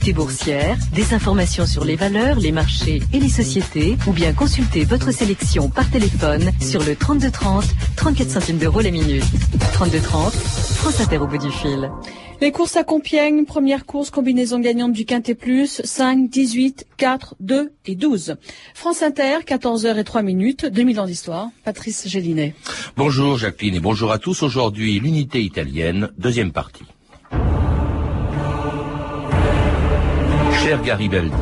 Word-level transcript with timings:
l'actualité 0.00 0.12
boursière, 0.12 0.78
des 0.94 1.14
informations 1.14 1.66
sur 1.66 1.84
les 1.84 1.96
valeurs, 1.96 2.38
les 2.40 2.52
marchés 2.52 3.02
et 3.12 3.20
les 3.20 3.28
sociétés, 3.28 3.98
ou 4.06 4.12
bien 4.12 4.32
consulter 4.32 4.84
votre 4.84 5.10
sélection 5.10 5.68
par 5.68 5.90
téléphone 5.90 6.50
sur 6.60 6.82
le 6.82 6.96
3230, 6.96 7.64
34 7.96 8.30
centimes 8.30 8.58
d'euros 8.58 8.80
la 8.80 8.90
minute. 8.90 9.24
3230, 9.74 10.32
France 10.32 11.00
Inter 11.00 11.18
au 11.18 11.26
bout 11.26 11.36
du 11.36 11.50
fil. 11.50 11.90
Les 12.40 12.50
courses 12.50 12.76
à 12.76 12.84
Compiègne, 12.84 13.44
première 13.44 13.84
course, 13.84 14.08
combinaison 14.08 14.58
gagnante 14.58 14.94
du 14.94 15.04
Quintet 15.04 15.34
Plus, 15.34 15.82
5, 15.84 16.30
18, 16.30 16.86
4, 16.96 17.34
2 17.40 17.72
et 17.84 17.94
12. 17.94 18.36
France 18.72 19.02
Inter, 19.02 19.40
14h 19.46 19.98
et 19.98 20.04
3 20.04 20.22
minutes, 20.22 20.64
2000 20.64 21.00
ans 21.00 21.06
d'histoire. 21.06 21.48
Patrice 21.64 22.08
Gélinet. 22.08 22.54
Bonjour 22.96 23.36
Jacqueline 23.36 23.74
et 23.74 23.80
bonjour 23.80 24.12
à 24.12 24.18
tous. 24.18 24.42
Aujourd'hui, 24.42 24.98
l'unité 24.98 25.42
italienne, 25.42 26.10
deuxième 26.16 26.52
partie. 26.52 26.84
Garibaldi, 30.78 31.34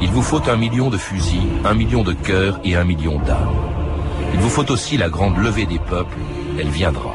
il 0.00 0.10
vous 0.10 0.22
faut 0.22 0.42
un 0.48 0.56
million 0.56 0.90
de 0.90 0.96
fusils, 0.96 1.46
un 1.64 1.74
million 1.74 2.02
de 2.02 2.12
cœurs 2.12 2.58
et 2.64 2.74
un 2.74 2.84
million 2.84 3.18
d'armes. 3.20 3.54
Il 4.34 4.40
vous 4.40 4.48
faut 4.48 4.68
aussi 4.72 4.96
la 4.96 5.08
grande 5.08 5.38
levée 5.38 5.66
des 5.66 5.78
peuples, 5.78 6.18
elle 6.58 6.68
viendra. 6.68 7.14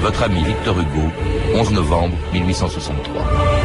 Votre 0.00 0.24
ami 0.24 0.42
Victor 0.42 0.78
Hugo, 0.78 1.10
11 1.54 1.72
novembre 1.72 2.16
1863. 2.32 3.59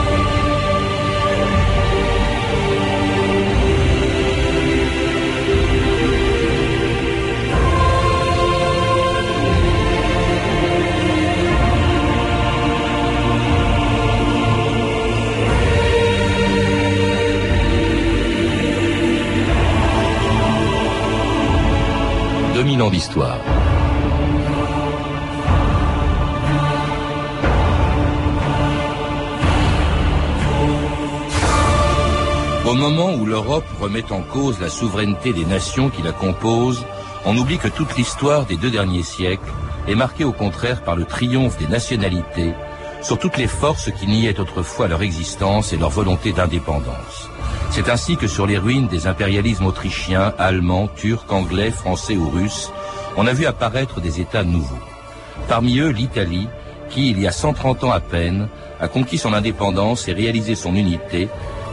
D'histoire. 22.90 23.38
Au 32.68 32.74
moment 32.74 33.14
où 33.14 33.26
l'Europe 33.26 33.66
remet 33.80 34.12
en 34.12 34.22
cause 34.22 34.60
la 34.60 34.70
souveraineté 34.70 35.34
des 35.34 35.46
nations 35.46 35.90
qui 35.90 36.02
la 36.02 36.12
composent, 36.12 36.84
on 37.26 37.38
oublie 37.38 37.58
que 37.58 37.68
toute 37.68 37.96
l'histoire 37.96 38.46
des 38.46 38.58
deux 38.58 38.72
derniers 38.72 39.04
siècles 39.04 39.52
est 39.88 39.96
marquée 39.96 40.24
au 40.24 40.32
contraire 40.32 40.84
par 40.84 40.96
le 40.96 41.05
triomphe 41.05 41.58
des 41.58 41.68
nationalités 41.68 42.54
sur 43.02 43.20
toutes 43.20 43.38
les 43.38 43.48
forces 43.48 43.92
qui 43.92 44.08
niaient 44.08 44.40
autrefois 44.40 44.88
leur 44.88 45.04
existence 45.04 45.74
et 45.74 45.77
leur 45.77 45.92
volonté 45.92 46.34
d'indépendance. 46.34 47.30
C'est 47.70 47.90
ainsi 47.90 48.18
que 48.18 48.27
sur 48.27 48.48
les 48.48 48.58
ruines 48.58 48.88
des 48.88 49.05
impérialismes 49.05 49.66
autrichiens, 49.66 50.34
allemands, 50.40 50.88
turcs, 50.96 51.26
anglais, 51.30 51.72
français 51.72 52.16
ou 52.16 52.30
russes, 52.30 52.72
on 53.18 53.27
a 53.27 53.34
vu 53.34 53.46
apparaître 53.46 54.02
des 54.02 54.20
États 54.20 54.44
nouveaux. 54.44 54.76
Parmi 55.48 55.80
eux, 55.80 55.90
l'Italie, 55.90 56.48
qui, 56.90 57.12
il 57.12 57.20
y 57.20 57.27
a 57.27 57.32
130 57.32 57.84
ans 57.84 57.91
à 57.91 57.99
peine, 57.99 58.48
a 58.80 58.88
conquis 58.88 59.18
son 59.18 59.34
indépendance 59.34 60.08
et 60.08 60.13
réalisé 60.13 60.55
son 60.55 60.76
unité 60.76 61.30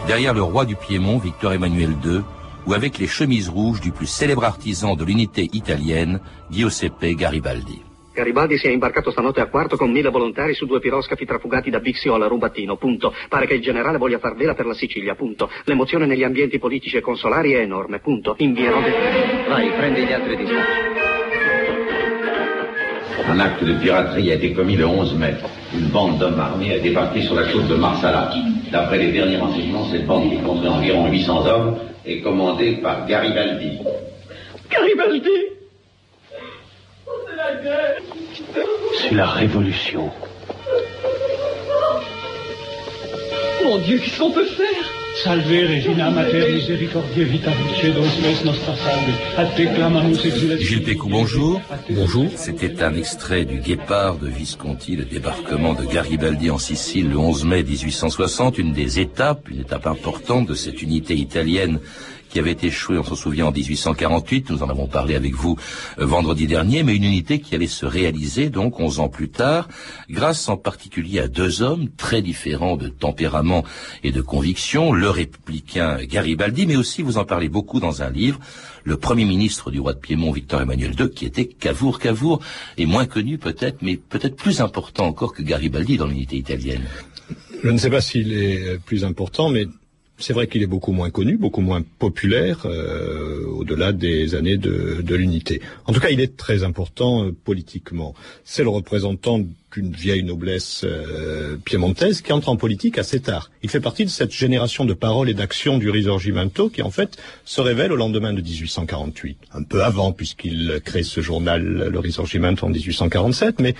derrière 0.07 0.35
le 0.35 0.43
roi 0.43 0.65
du 0.65 0.77
Piémont, 0.77 1.19
Victor 1.19 1.53
Emmanuel 1.53 1.97
II, 2.05 2.23
ou 2.67 2.75
avec 2.75 2.98
les 2.98 3.07
chemises 3.07 3.48
rouges 3.48 3.81
du 3.81 3.93
plus 3.93 4.07
célèbre 4.07 4.45
artisan 4.45 4.95
de 4.95 5.05
l'unité 5.05 5.48
italienne, 5.53 6.20
Giuseppe 6.51 7.15
Garibaldi. 7.15 7.83
Garibaldi 8.15 8.59
si 8.59 8.67
è 8.67 8.70
imbarcato 8.70 9.11
stanotte 9.11 9.41
a 9.41 9.47
quarto 9.47 9.77
con 9.77 9.91
mille 9.91 10.11
volontari 10.11 10.53
su 10.53 10.67
due 10.67 10.81
piroscafi 10.81 11.25
trafugati 11.25 11.70
da 11.70 11.81
Bixiola, 11.81 12.27
Rubattino, 12.27 12.77
punto. 12.77 13.15
Pare 13.29 13.47
che 13.47 13.55
il 13.55 13.63
generale 13.63 13.97
voglia 13.97 14.19
far 14.19 14.37
vela 14.37 14.55
per 14.55 14.67
la 14.67 14.75
Sicilia, 14.75 15.15
punto. 15.15 15.48
L'emozione 15.65 16.05
negli 16.05 16.23
ambienti 16.23 16.59
politici 16.59 16.98
e 16.98 17.01
consolari 17.01 17.53
è 17.53 17.61
enorme, 17.61 18.01
punto. 18.01 18.35
Invierò. 18.39 18.81
Vai, 19.48 19.70
prendi 19.70 20.05
gli 20.05 20.13
altri 20.13 20.37
dispacci. 20.37 20.92
Un 23.29 23.39
acte 23.39 23.63
de 23.65 23.73
piraterie 23.75 24.33
a 24.33 24.35
été 24.35 24.53
commis 24.53 24.77
le 24.77 24.87
11 24.87 25.15
mai. 25.15 25.35
Une 25.75 25.87
bande 25.87 26.19
d'hommes 26.19 26.41
armés 26.41 26.75
a 26.75 26.79
débarqué 26.79 27.23
sur 27.23 27.35
la 27.35 27.45
côte 27.45 27.69
de 27.69 27.75
Marsala. 27.75 28.33
D'après 28.71 28.99
les 28.99 29.13
derniers 29.13 29.37
renseignements, 29.39 29.87
cette 29.91 30.07
bande 30.07 30.31
qui 30.31 30.39
comptait 30.39 30.69
environ 30.69 31.11
800 31.11 31.47
hommes 31.47 31.79
est 32.05 32.21
commandée 32.21 32.73
par 32.83 33.07
Garibaldi. 33.07 33.79
Garibaldi 34.71 35.23
C'est 39.01 39.15
la 39.15 39.27
révolution. 39.27 40.11
Mon 43.65 43.79
Dieu, 43.79 43.99
qu'est-ce 43.99 44.19
qu'on 44.19 44.31
peut 44.31 44.45
faire? 44.45 45.02
Salve 45.14 45.68
Regina 45.68 46.11
Mater 46.11 46.55
Misericordiae 46.55 47.24
Vita 47.24 47.50
Dulce 47.50 48.45
Nostra 48.45 48.74
Salve, 48.77 50.58
Gilles 50.58 50.83
Pécou, 50.83 51.08
bonjour. 51.08 51.61
Bonjour. 51.90 52.27
C'était 52.36 52.83
un 52.83 52.95
extrait 52.95 53.45
du 53.45 53.58
Guépard 53.58 54.17
de 54.17 54.28
Visconti, 54.28 54.96
le 54.96 55.05
débarquement 55.05 55.74
de 55.74 55.84
Garibaldi 55.84 56.50
en 56.50 56.58
Sicile 56.58 57.11
le 57.11 57.18
11 57.18 57.45
mai 57.45 57.62
1860, 57.62 58.58
une 58.58 58.73
des 58.73 59.00
étapes, 59.00 59.48
une 59.50 59.61
étape 59.61 59.86
importante 59.86 60.46
de 60.46 60.55
cette 60.55 60.80
unité 60.83 61.14
italienne 61.14 61.79
qui 62.33 62.39
avait 62.39 62.57
échoué, 62.63 62.97
on 62.97 63.05
s'en 63.05 63.15
souvient, 63.15 63.47
en 63.47 63.53
1848. 63.53 64.48
Nous 64.48 64.63
en 64.63 64.70
avons 64.70 64.87
parlé 64.87 65.17
avec 65.17 65.35
vous 65.35 65.59
euh, 65.98 66.07
vendredi 66.07 66.47
dernier, 66.47 66.83
mais 66.83 66.97
une 66.97 67.05
unité 67.05 67.41
qui 67.41 67.55
allait 67.55 67.67
se 67.67 67.85
réaliser 67.85 68.48
donc 68.48 68.81
11 68.81 69.01
ans 69.01 69.11
plus 69.11 69.29
tard, 69.29 69.69
grâce 70.09 70.48
en 70.48 70.57
particulier 70.57 71.21
à 71.21 71.29
deux 71.29 71.61
hommes 71.61 71.91
très 71.91 72.23
différents 72.23 72.77
de 72.77 72.89
tempérament 72.89 73.65
et 74.03 74.13
de 74.13 74.23
conviction, 74.23 74.92
le 74.92 75.11
républicain 75.11 75.98
Garibaldi, 76.05 76.67
mais 76.67 76.77
aussi, 76.77 77.03
vous 77.03 77.19
en 77.19 77.27
parlez 77.27 77.51
beaucoup 77.51 77.81
dans 77.81 78.03
un 78.03 78.09
livre, 78.09 78.41
le 78.85 78.97
premier 78.97 79.27
ministre 79.27 79.71
du 79.71 79.79
roi 79.79 79.92
de 79.92 79.98
Piémont, 79.98 80.33
Victor 80.33 80.63
Emmanuel 80.63 80.95
II, 80.98 81.11
qui 81.11 81.27
était 81.27 81.45
Cavour. 81.45 81.98
Cavour 81.98 82.41
est 82.79 82.87
moins 82.87 83.05
connu 83.05 83.37
peut-être, 83.37 83.83
mais 83.83 83.98
peut-être 83.98 84.37
plus 84.37 84.63
important 84.63 85.07
encore 85.07 85.35
que 85.35 85.42
Garibaldi 85.42 85.98
dans 85.98 86.07
l'unité 86.07 86.37
italienne. 86.37 86.85
Je 87.63 87.69
ne 87.69 87.77
sais 87.77 87.91
pas 87.91 88.01
s'il 88.01 88.33
est 88.33 88.79
plus 88.87 89.05
important, 89.05 89.51
mais 89.51 89.67
c'est 90.18 90.33
vrai 90.33 90.46
qu'il 90.46 90.62
est 90.62 90.67
beaucoup 90.67 90.92
moins 90.92 91.11
connu, 91.11 91.36
beaucoup 91.36 91.61
moins 91.61 91.83
populaire 91.98 92.62
euh, 92.67 93.45
au-delà 93.46 93.92
des 93.92 94.34
années 94.34 94.56
de, 94.56 95.02
l'unité. 95.14 95.61
En 95.86 95.92
tout 95.92 96.00
cas, 96.00 96.11
il 96.11 96.20
est 96.20 96.36
très 96.36 96.62
important 96.62 97.24
euh, 97.24 97.33
politiquement. 97.45 98.14
C'est 98.45 98.62
le 98.62 98.68
représentant 98.68 99.40
d'une 99.73 99.92
vieille 99.92 100.23
noblesse 100.23 100.83
euh, 100.84 101.56
piémontaise 101.56 102.20
qui 102.20 102.33
entre 102.33 102.50
en 102.50 102.56
politique 102.56 102.98
assez 102.98 103.20
tard. 103.20 103.50
Il 103.62 103.70
fait 103.70 103.80
partie 103.80 104.05
de 104.05 104.11
cette 104.11 104.33
génération 104.33 104.84
de 104.84 104.95
paroles 104.95 105.28
et 105.28 105.34
d'actions 105.34 105.78
du 105.78 105.90
Risorgimento 105.90 106.68
qui 106.68 106.83
en 106.83 106.90
fait 106.90 107.17
se 107.44 107.61
révèle 107.61 107.92
au 107.92 107.96
lendemain 107.96 108.33
de 108.33 108.40
1848. 108.40 109.39
Un 109.52 109.62
peu 109.62 109.83
avant 109.83 110.12
puisqu'il 110.12 110.80
crée 110.84 111.02
ce 111.02 111.20
journal, 111.20 111.89
le 111.90 111.98
Risorgimento 111.98 112.67
en 112.67 112.70
1847, 112.70 113.61
mais 113.61 113.74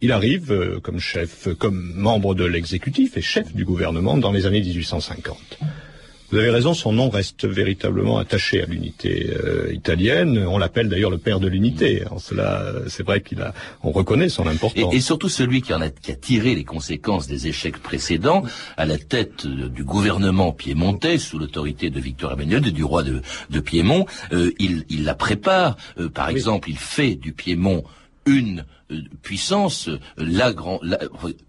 il 0.00 0.12
arrive 0.12 0.80
comme 0.82 0.98
chef, 0.98 1.48
comme 1.58 1.92
membre 1.94 2.34
de 2.34 2.44
l'exécutif 2.44 3.16
et 3.16 3.22
chef 3.22 3.54
du 3.54 3.64
gouvernement 3.64 4.16
dans 4.16 4.32
les 4.32 4.46
années 4.46 4.60
1850. 4.60 5.58
Vous 6.30 6.38
avez 6.38 6.50
raison, 6.50 6.74
son 6.74 6.92
nom 6.92 7.08
reste 7.08 7.46
véritablement 7.46 8.18
attaché 8.18 8.60
à 8.60 8.66
l'unité 8.66 9.30
euh, 9.32 9.72
italienne. 9.72 10.44
On 10.48 10.58
l'appelle 10.58 10.88
d'ailleurs 10.88 11.10
le 11.10 11.18
père 11.18 11.38
de 11.38 11.46
l'unité. 11.46 12.02
En 12.10 12.18
cela, 12.18 12.72
c'est 12.88 13.04
vrai 13.04 13.20
qu'il 13.20 13.40
a, 13.42 13.54
on 13.84 13.92
reconnaît 13.92 14.28
son 14.28 14.48
importance. 14.48 14.92
Et, 14.92 15.00
surtout 15.00 15.28
celui 15.28 15.62
qui 15.62 15.72
en 15.72 15.80
a, 15.80 15.88
qui 15.88 16.10
a 16.10 16.16
tiré 16.16 16.56
les 16.56 16.64
conséquences 16.64 17.28
des 17.28 17.46
échecs 17.46 17.78
précédents 17.78 18.42
à 18.76 18.86
la 18.86 18.98
tête 18.98 19.46
du 19.46 19.84
gouvernement 19.84 20.52
piémontais 20.52 21.18
sous 21.18 21.38
l'autorité 21.38 21.90
de 21.90 22.00
Victor 22.00 22.32
Emmanuel, 22.32 22.72
du 22.72 22.82
roi 22.82 23.04
de, 23.04 23.22
de 23.50 23.60
Piémont. 23.60 24.06
Euh, 24.32 24.50
il, 24.58 24.84
il, 24.88 25.04
la 25.04 25.14
prépare. 25.14 25.76
Euh, 26.00 26.08
par 26.08 26.28
exemple, 26.28 26.70
il 26.70 26.78
fait 26.78 27.14
du 27.14 27.32
Piémont 27.32 27.84
une 28.26 28.60
euh, 28.60 28.64
puissance, 29.22 29.88
euh, 29.88 29.98
la 30.16 30.52
grand, 30.52 30.80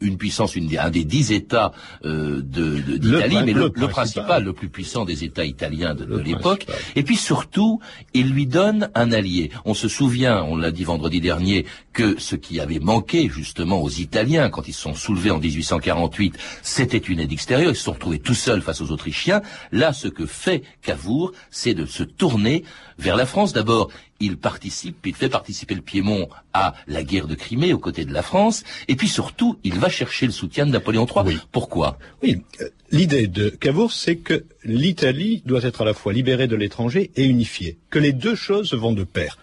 une 0.01 0.17
puissance, 0.17 0.55
une, 0.55 0.75
un 0.77 0.89
des 0.89 1.03
dix 1.03 1.31
États 1.31 1.71
euh, 2.05 2.41
d'Italie, 2.41 3.37
mais 3.45 3.53
le, 3.53 3.69
principal, 3.87 4.43
le 4.43 4.53
plus 4.53 4.69
puissant 4.69 5.05
des 5.05 5.23
États 5.23 5.45
italiens 5.45 5.93
de, 5.93 6.05
de 6.05 6.17
l'époque. 6.17 6.65
Et 6.95 7.03
puis 7.03 7.15
surtout, 7.15 7.79
il 8.13 8.31
lui 8.31 8.47
donne 8.47 8.89
un 8.95 9.11
allié. 9.11 9.51
On 9.65 9.73
se 9.73 9.87
souvient, 9.87 10.43
on 10.43 10.55
l'a 10.55 10.71
dit 10.71 10.83
vendredi 10.83 11.21
dernier, 11.21 11.65
que 11.93 12.19
ce 12.19 12.35
qui 12.35 12.59
avait 12.59 12.79
manqué 12.79 13.29
justement 13.29 13.81
aux 13.81 13.89
Italiens 13.89 14.49
quand 14.49 14.67
ils 14.67 14.73
se 14.73 14.81
sont 14.81 14.93
soulevés 14.93 15.31
en 15.31 15.39
1848, 15.39 16.37
c'était 16.61 16.97
une 16.97 17.19
aide 17.19 17.31
extérieure. 17.31 17.71
Ils 17.71 17.75
se 17.75 17.83
sont 17.83 17.93
retrouvés 17.93 18.19
tout 18.19 18.35
seuls 18.35 18.61
face 18.61 18.81
aux 18.81 18.91
Autrichiens. 18.91 19.41
Là, 19.71 19.93
ce 19.93 20.07
que 20.07 20.25
fait 20.25 20.63
Cavour, 20.81 21.31
c'est 21.51 21.73
de 21.73 21.85
se 21.85 22.03
tourner 22.03 22.63
vers 22.97 23.15
la 23.15 23.25
France. 23.25 23.53
D'abord, 23.53 23.89
il 24.19 24.37
participe, 24.37 25.05
il 25.05 25.15
fait 25.15 25.29
participer 25.29 25.75
le 25.75 25.81
Piémont 25.81 26.27
à 26.53 26.73
la 26.87 27.03
guerre 27.03 27.27
de 27.27 27.35
Crimée 27.35 27.73
aux 27.73 27.77
côtés 27.77 28.05
de 28.05 28.13
la 28.13 28.21
France, 28.21 28.63
et 28.87 28.95
puis 28.95 29.07
surtout, 29.07 29.57
il 29.63 29.75
va 29.75 29.89
chercher 29.89 30.25
le 30.25 30.31
soutien 30.31 30.65
de 30.65 30.71
Napoléon 30.71 31.05
III. 31.05 31.37
Pourquoi? 31.51 31.97
Oui, 32.23 32.41
euh, 32.61 32.69
l'idée 32.91 33.27
de 33.27 33.49
Cavour, 33.49 33.91
c'est 33.91 34.17
que 34.17 34.45
l'Italie 34.63 35.41
doit 35.45 35.63
être 35.63 35.81
à 35.81 35.85
la 35.85 35.93
fois 35.93 36.13
libérée 36.13 36.47
de 36.47 36.55
l'étranger 36.55 37.11
et 37.15 37.25
unifiée, 37.25 37.77
que 37.89 37.99
les 37.99 38.13
deux 38.13 38.35
choses 38.35 38.73
vont 38.73 38.93
de 38.93 39.03
pair. 39.03 39.37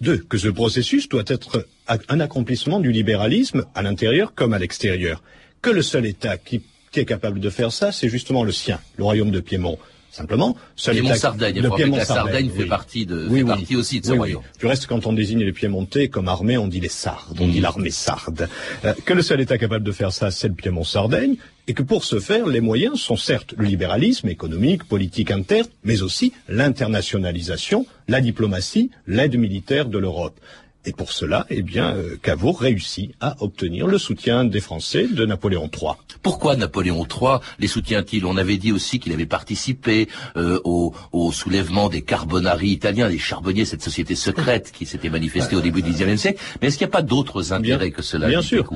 Deux, 0.00 0.18
que 0.18 0.36
ce 0.36 0.48
processus 0.48 1.08
doit 1.08 1.24
être 1.26 1.66
un 1.86 2.20
accomplissement 2.20 2.80
du 2.80 2.92
libéralisme 2.92 3.64
à 3.74 3.82
l'intérieur 3.82 4.34
comme 4.34 4.52
à 4.52 4.58
l'extérieur, 4.58 5.22
que 5.62 5.70
le 5.70 5.80
seul 5.82 6.04
État 6.04 6.36
qui 6.36 6.60
qui 6.96 7.00
est 7.00 7.04
capable 7.04 7.40
de 7.40 7.50
faire 7.50 7.72
ça, 7.72 7.92
c'est 7.92 8.08
justement 8.08 8.42
le 8.42 8.52
sien, 8.52 8.80
le 8.96 9.04
royaume 9.04 9.30
de 9.30 9.40
Piémont. 9.40 9.78
Simplement, 10.10 10.56
seul 10.76 10.94
Piémont 10.94 11.14
Sardaigne. 11.14 11.60
Le 11.60 11.70
Piémont 11.70 11.96
la 11.96 12.04
Sardaigne 12.04 12.50
fait 12.50 12.64
partie 12.64 13.04
de, 13.06 13.26
oui, 13.28 13.40
fait 13.40 13.44
partie 13.44 13.76
aussi 13.76 14.00
de 14.00 14.06
ce 14.06 14.12
royaume. 14.12 14.42
Du 14.58 14.66
reste, 14.66 14.86
quand 14.86 15.06
on 15.06 15.12
désigne 15.12 15.44
les 15.44 15.52
Piémontais 15.52 16.08
comme 16.08 16.28
armée, 16.28 16.56
on 16.56 16.68
dit 16.68 16.80
les 16.80 16.88
Sardes, 16.88 17.38
on 17.40 17.48
dit 17.48 17.60
l'armée 17.60 17.90
sarde. 17.90 18.48
Euh, 18.84 18.94
que 19.04 19.12
le 19.12 19.22
seul 19.22 19.40
État 19.40 19.58
capable 19.58 19.84
de 19.84 19.92
faire 19.92 20.12
ça, 20.12 20.30
c'est 20.30 20.48
le 20.48 20.54
Piémont 20.54 20.84
Sardaigne, 20.84 21.36
et 21.68 21.74
que 21.74 21.82
pour 21.82 22.04
ce 22.04 22.20
faire, 22.20 22.46
les 22.46 22.60
moyens 22.60 22.98
sont 23.00 23.16
certes 23.16 23.54
le 23.58 23.66
libéralisme 23.66 24.28
économique, 24.28 24.84
politique 24.84 25.30
interne, 25.30 25.66
mais 25.84 26.02
aussi 26.02 26.32
l'internationalisation, 26.48 27.86
la 28.08 28.20
diplomatie, 28.20 28.90
l'aide 29.06 29.36
militaire 29.36 29.86
de 29.86 29.98
l'Europe. 29.98 30.38
Et 30.86 30.92
pour 30.92 31.12
cela, 31.12 31.46
eh 31.50 31.62
bien, 31.62 31.94
euh, 31.96 32.16
Cavour 32.22 32.60
réussit 32.60 33.12
à 33.20 33.36
obtenir 33.40 33.88
le 33.88 33.98
soutien 33.98 34.44
des 34.44 34.60
Français 34.60 35.08
de 35.08 35.26
Napoléon 35.26 35.68
III. 35.72 35.94
Pourquoi 36.22 36.54
Napoléon 36.54 37.04
III 37.04 37.38
les 37.58 37.66
soutient-il 37.66 38.24
On 38.24 38.36
avait 38.36 38.56
dit 38.56 38.70
aussi 38.70 39.00
qu'il 39.00 39.12
avait 39.12 39.26
participé 39.26 40.08
euh, 40.36 40.60
au, 40.64 40.94
au, 41.10 41.32
soulèvement 41.32 41.88
des 41.88 42.02
carbonari 42.02 42.68
italiens, 42.68 43.08
des 43.08 43.18
charbonniers, 43.18 43.64
cette 43.64 43.82
société 43.82 44.14
secrète 44.14 44.70
qui 44.72 44.86
s'était 44.86 45.10
manifestée 45.10 45.56
au 45.56 45.60
début 45.60 45.82
du 45.82 45.90
XIXe 45.90 46.20
siècle. 46.20 46.40
Mais 46.62 46.68
est-ce 46.68 46.78
qu'il 46.78 46.86
n'y 46.86 46.92
a 46.92 46.96
pas 46.96 47.02
d'autres 47.02 47.52
intérêts 47.52 47.90
que 47.90 48.02
cela 48.02 48.28
Bien 48.28 48.42
sûr. 48.42 48.70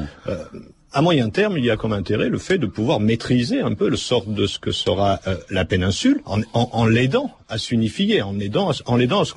À 0.93 1.03
moyen 1.03 1.31
terme, 1.31 1.57
il 1.57 1.65
y 1.65 1.71
a 1.71 1.77
comme 1.77 1.93
intérêt 1.93 2.29
le 2.29 2.39
fait 2.39 2.59
de 2.59 2.67
pouvoir 2.67 2.99
maîtriser 2.99 3.61
un 3.61 3.75
peu 3.75 3.89
le 3.89 3.97
sort 3.97 4.27
de 4.27 4.49
ce 4.49 4.59
que 4.59 4.73
sera 4.73 5.21
euh, 5.29 5.37
la 5.49 5.65
péninsule 5.65 6.21
en, 6.25 6.85
l'aidant 6.85 7.31
à 7.49 7.59
s'unifier, 7.59 8.23
en 8.23 8.33
l'aidant, 8.33 8.73
en 8.87 8.97
l'aidant 8.97 9.21
à 9.21 9.25
se 9.25 9.35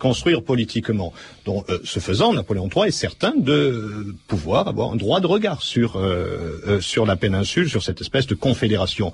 construire, 0.00 0.42
politiquement. 0.42 1.12
Donc, 1.44 1.70
euh, 1.70 1.78
ce 1.84 2.00
faisant, 2.00 2.32
Napoléon 2.32 2.68
III 2.74 2.88
est 2.88 2.90
certain 2.90 3.32
de 3.36 4.12
pouvoir 4.26 4.66
avoir 4.66 4.90
un 4.90 4.96
droit 4.96 5.20
de 5.20 5.28
regard 5.28 5.62
sur 5.62 5.96
euh, 5.96 6.80
sur 6.80 7.06
la 7.06 7.14
péninsule, 7.14 7.70
sur 7.70 7.84
cette 7.84 8.00
espèce 8.00 8.26
de 8.26 8.34
confédération. 8.34 9.12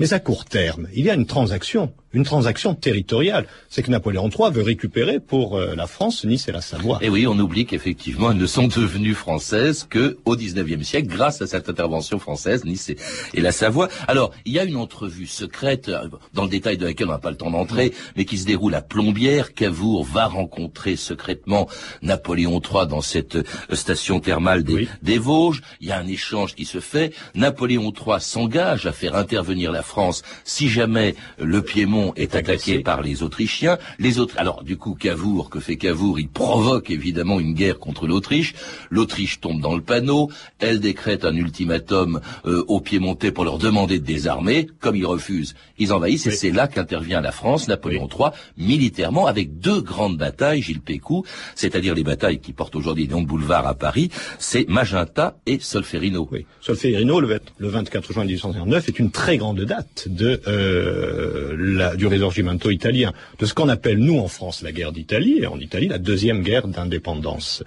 Mais 0.00 0.12
à 0.12 0.20
court 0.20 0.44
terme, 0.44 0.86
il 0.94 1.06
y 1.06 1.10
a 1.10 1.14
une 1.14 1.26
transaction 1.26 1.92
une 2.12 2.24
transaction 2.24 2.74
territoriale. 2.74 3.46
C'est 3.68 3.82
que 3.82 3.90
Napoléon 3.90 4.30
III 4.30 4.50
veut 4.50 4.62
récupérer 4.62 5.20
pour 5.20 5.56
euh, 5.56 5.74
la 5.74 5.86
France 5.86 6.24
Nice 6.24 6.48
et 6.48 6.52
la 6.52 6.60
Savoie. 6.60 6.98
Et 7.02 7.08
oui, 7.08 7.26
on 7.26 7.38
oublie 7.38 7.66
qu'effectivement, 7.66 8.30
elles 8.30 8.38
ne 8.38 8.46
sont 8.46 8.68
devenues 8.68 9.14
françaises 9.14 9.86
que 9.88 10.18
au 10.24 10.36
XIXe 10.36 10.86
siècle, 10.86 11.08
grâce 11.08 11.42
à 11.42 11.46
cette 11.46 11.68
intervention 11.68 12.18
française, 12.18 12.64
Nice 12.64 12.90
et, 13.34 13.40
la 13.40 13.52
Savoie. 13.52 13.88
Alors, 14.06 14.32
il 14.46 14.52
y 14.52 14.58
a 14.58 14.64
une 14.64 14.76
entrevue 14.76 15.26
secrète, 15.26 15.88
euh, 15.88 16.08
dans 16.32 16.44
le 16.44 16.48
détail 16.48 16.78
de 16.78 16.86
laquelle 16.86 17.08
on 17.08 17.12
n'a 17.12 17.18
pas 17.18 17.30
le 17.30 17.36
temps 17.36 17.50
d'entrer, 17.50 17.92
mais 18.16 18.24
qui 18.24 18.38
se 18.38 18.46
déroule 18.46 18.74
à 18.74 18.80
Plombières. 18.80 19.52
Cavour 19.52 20.04
va 20.04 20.26
rencontrer 20.26 20.96
secrètement 20.96 21.68
Napoléon 22.02 22.60
III 22.60 22.86
dans 22.86 23.02
cette 23.02 23.36
euh, 23.36 23.44
station 23.72 24.20
thermale 24.20 24.64
des, 24.64 24.88
des 25.02 25.18
Vosges. 25.18 25.62
Il 25.80 25.88
y 25.88 25.92
a 25.92 25.98
un 25.98 26.06
échange 26.06 26.54
qui 26.54 26.64
se 26.64 26.80
fait. 26.80 27.12
Napoléon 27.34 27.92
III 27.92 28.20
s'engage 28.20 28.86
à 28.86 28.92
faire 28.92 29.14
intervenir 29.14 29.72
la 29.72 29.82
France 29.82 30.22
si 30.44 30.68
jamais 30.68 31.14
le 31.38 31.62
Piémont 31.62 31.97
est 32.16 32.34
attaqué 32.34 32.80
par 32.80 33.02
les 33.02 33.22
Autrichiens. 33.22 33.78
Les 33.98 34.18
autres, 34.18 34.34
alors 34.38 34.62
du 34.62 34.76
coup, 34.76 34.94
Cavour, 34.94 35.50
que 35.50 35.60
fait 35.60 35.76
Cavour 35.76 36.18
Il 36.18 36.28
provoque 36.28 36.90
évidemment 36.90 37.40
une 37.40 37.54
guerre 37.54 37.78
contre 37.78 38.06
l'Autriche. 38.06 38.54
L'Autriche 38.90 39.40
tombe 39.40 39.60
dans 39.60 39.74
le 39.74 39.82
panneau. 39.82 40.30
Elle 40.58 40.80
décrète 40.80 41.24
un 41.24 41.34
ultimatum 41.34 42.20
euh, 42.46 42.64
aux 42.68 42.80
Piémontais 42.80 43.32
pour 43.32 43.44
leur 43.44 43.58
demander 43.58 43.98
de 43.98 44.04
désarmer. 44.04 44.68
Comme 44.80 44.96
ils 44.96 45.06
refusent, 45.06 45.54
ils 45.78 45.92
envahissent. 45.92 46.26
Et 46.26 46.30
c'est 46.30 46.50
là 46.50 46.68
qu'intervient 46.68 47.20
la 47.20 47.32
France, 47.32 47.68
Napoléon 47.68 48.08
III, 48.08 48.30
militairement, 48.56 49.26
avec 49.26 49.58
deux 49.58 49.80
grandes 49.80 50.16
batailles, 50.16 50.62
Gilles 50.62 50.80
Pécou, 50.80 51.24
c'est-à-dire 51.54 51.94
les 51.94 52.04
batailles 52.04 52.40
qui 52.40 52.52
portent 52.52 52.76
aujourd'hui 52.76 53.06
des 53.06 53.14
noms 53.14 53.22
de 53.22 53.26
boulevard 53.26 53.66
à 53.66 53.74
Paris. 53.74 54.10
C'est 54.38 54.68
Magenta 54.68 55.36
et 55.46 55.58
Solferino. 55.60 56.28
Oui. 56.30 56.46
Solferino, 56.60 57.20
le, 57.20 57.40
24 57.60 58.12
juin 58.12 58.24
1859, 58.24 58.88
est 58.88 58.98
une 58.98 59.10
très 59.10 59.36
grande 59.36 59.60
date 59.60 60.08
de 60.08 60.40
euh, 60.46 61.56
la 61.58 61.87
du 61.96 62.06
risorgimento 62.06 62.70
italien, 62.70 63.12
de 63.38 63.46
ce 63.46 63.54
qu'on 63.54 63.68
appelle 63.68 63.98
nous 63.98 64.18
en 64.18 64.28
France 64.28 64.62
la 64.62 64.72
guerre 64.72 64.92
d'Italie, 64.92 65.38
et 65.40 65.46
en 65.46 65.58
Italie 65.58 65.88
la 65.88 65.98
deuxième 65.98 66.42
guerre 66.42 66.68
d'indépendance. 66.68 67.62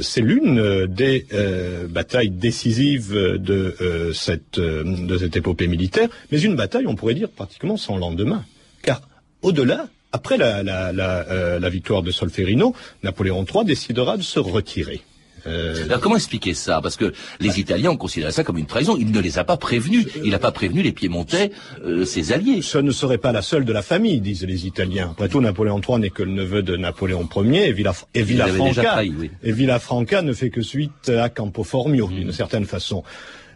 C'est 0.00 0.20
l'une 0.20 0.58
euh, 0.58 0.86
des 0.86 1.26
euh, 1.32 1.86
batailles 1.86 2.30
décisives 2.30 3.14
de 3.14 3.76
euh, 3.80 4.12
cette 4.12 4.58
de 4.58 5.18
cette 5.18 5.36
épopée 5.36 5.66
militaire, 5.66 6.08
mais 6.30 6.40
une 6.40 6.56
bataille, 6.56 6.86
on 6.86 6.94
pourrait 6.94 7.14
dire, 7.14 7.28
pratiquement 7.28 7.76
sans 7.76 7.96
lendemain, 7.96 8.44
car 8.82 9.02
au-delà, 9.42 9.86
après 10.12 10.36
la 10.36 11.68
victoire 11.68 12.02
de 12.02 12.10
Solferino, 12.10 12.74
Napoléon 13.02 13.44
III 13.44 13.64
décidera 13.64 14.16
de 14.16 14.22
se 14.22 14.38
retirer. 14.38 15.02
Euh... 15.46 15.84
Alors 15.84 16.00
comment 16.00 16.16
expliquer 16.16 16.54
ça? 16.54 16.80
Parce 16.82 16.96
que 16.96 17.12
les 17.40 17.60
Italiens 17.60 17.90
ont 17.90 17.96
considéré 17.96 18.32
ça 18.32 18.44
comme 18.44 18.58
une 18.58 18.66
trahison. 18.66 18.96
Il 18.98 19.10
ne 19.10 19.20
les 19.20 19.38
a 19.38 19.44
pas 19.44 19.56
prévenus. 19.56 20.06
Il 20.24 20.30
n'a 20.30 20.38
pas 20.38 20.52
prévenu 20.52 20.82
les 20.82 20.92
Piémontais, 20.92 21.50
euh, 21.84 22.04
ses 22.04 22.32
alliés. 22.32 22.62
Ce 22.62 22.78
ne 22.78 22.90
serait 22.90 23.18
pas 23.18 23.32
la 23.32 23.42
seule 23.42 23.64
de 23.64 23.72
la 23.72 23.82
famille, 23.82 24.20
disent 24.20 24.44
les 24.44 24.66
Italiens. 24.66 25.10
Après 25.12 25.28
tout, 25.28 25.40
Napoléon 25.40 25.80
III 25.80 25.98
n'est 25.98 26.10
que 26.10 26.22
le 26.22 26.32
neveu 26.32 26.62
de 26.62 26.76
Napoléon 26.76 27.28
Ier 27.36 27.68
et, 27.68 27.72
Villafranca. 27.72 28.08
Et, 28.14 28.22
Villafranca, 28.22 29.02
et 29.42 29.52
Villafranca 29.52 30.22
ne 30.22 30.32
fait 30.32 30.50
que 30.50 30.62
suite 30.62 31.08
à 31.08 31.28
Campo 31.28 31.64
Formio, 31.64 32.08
d'une 32.08 32.32
certaine 32.32 32.64
façon. 32.64 33.02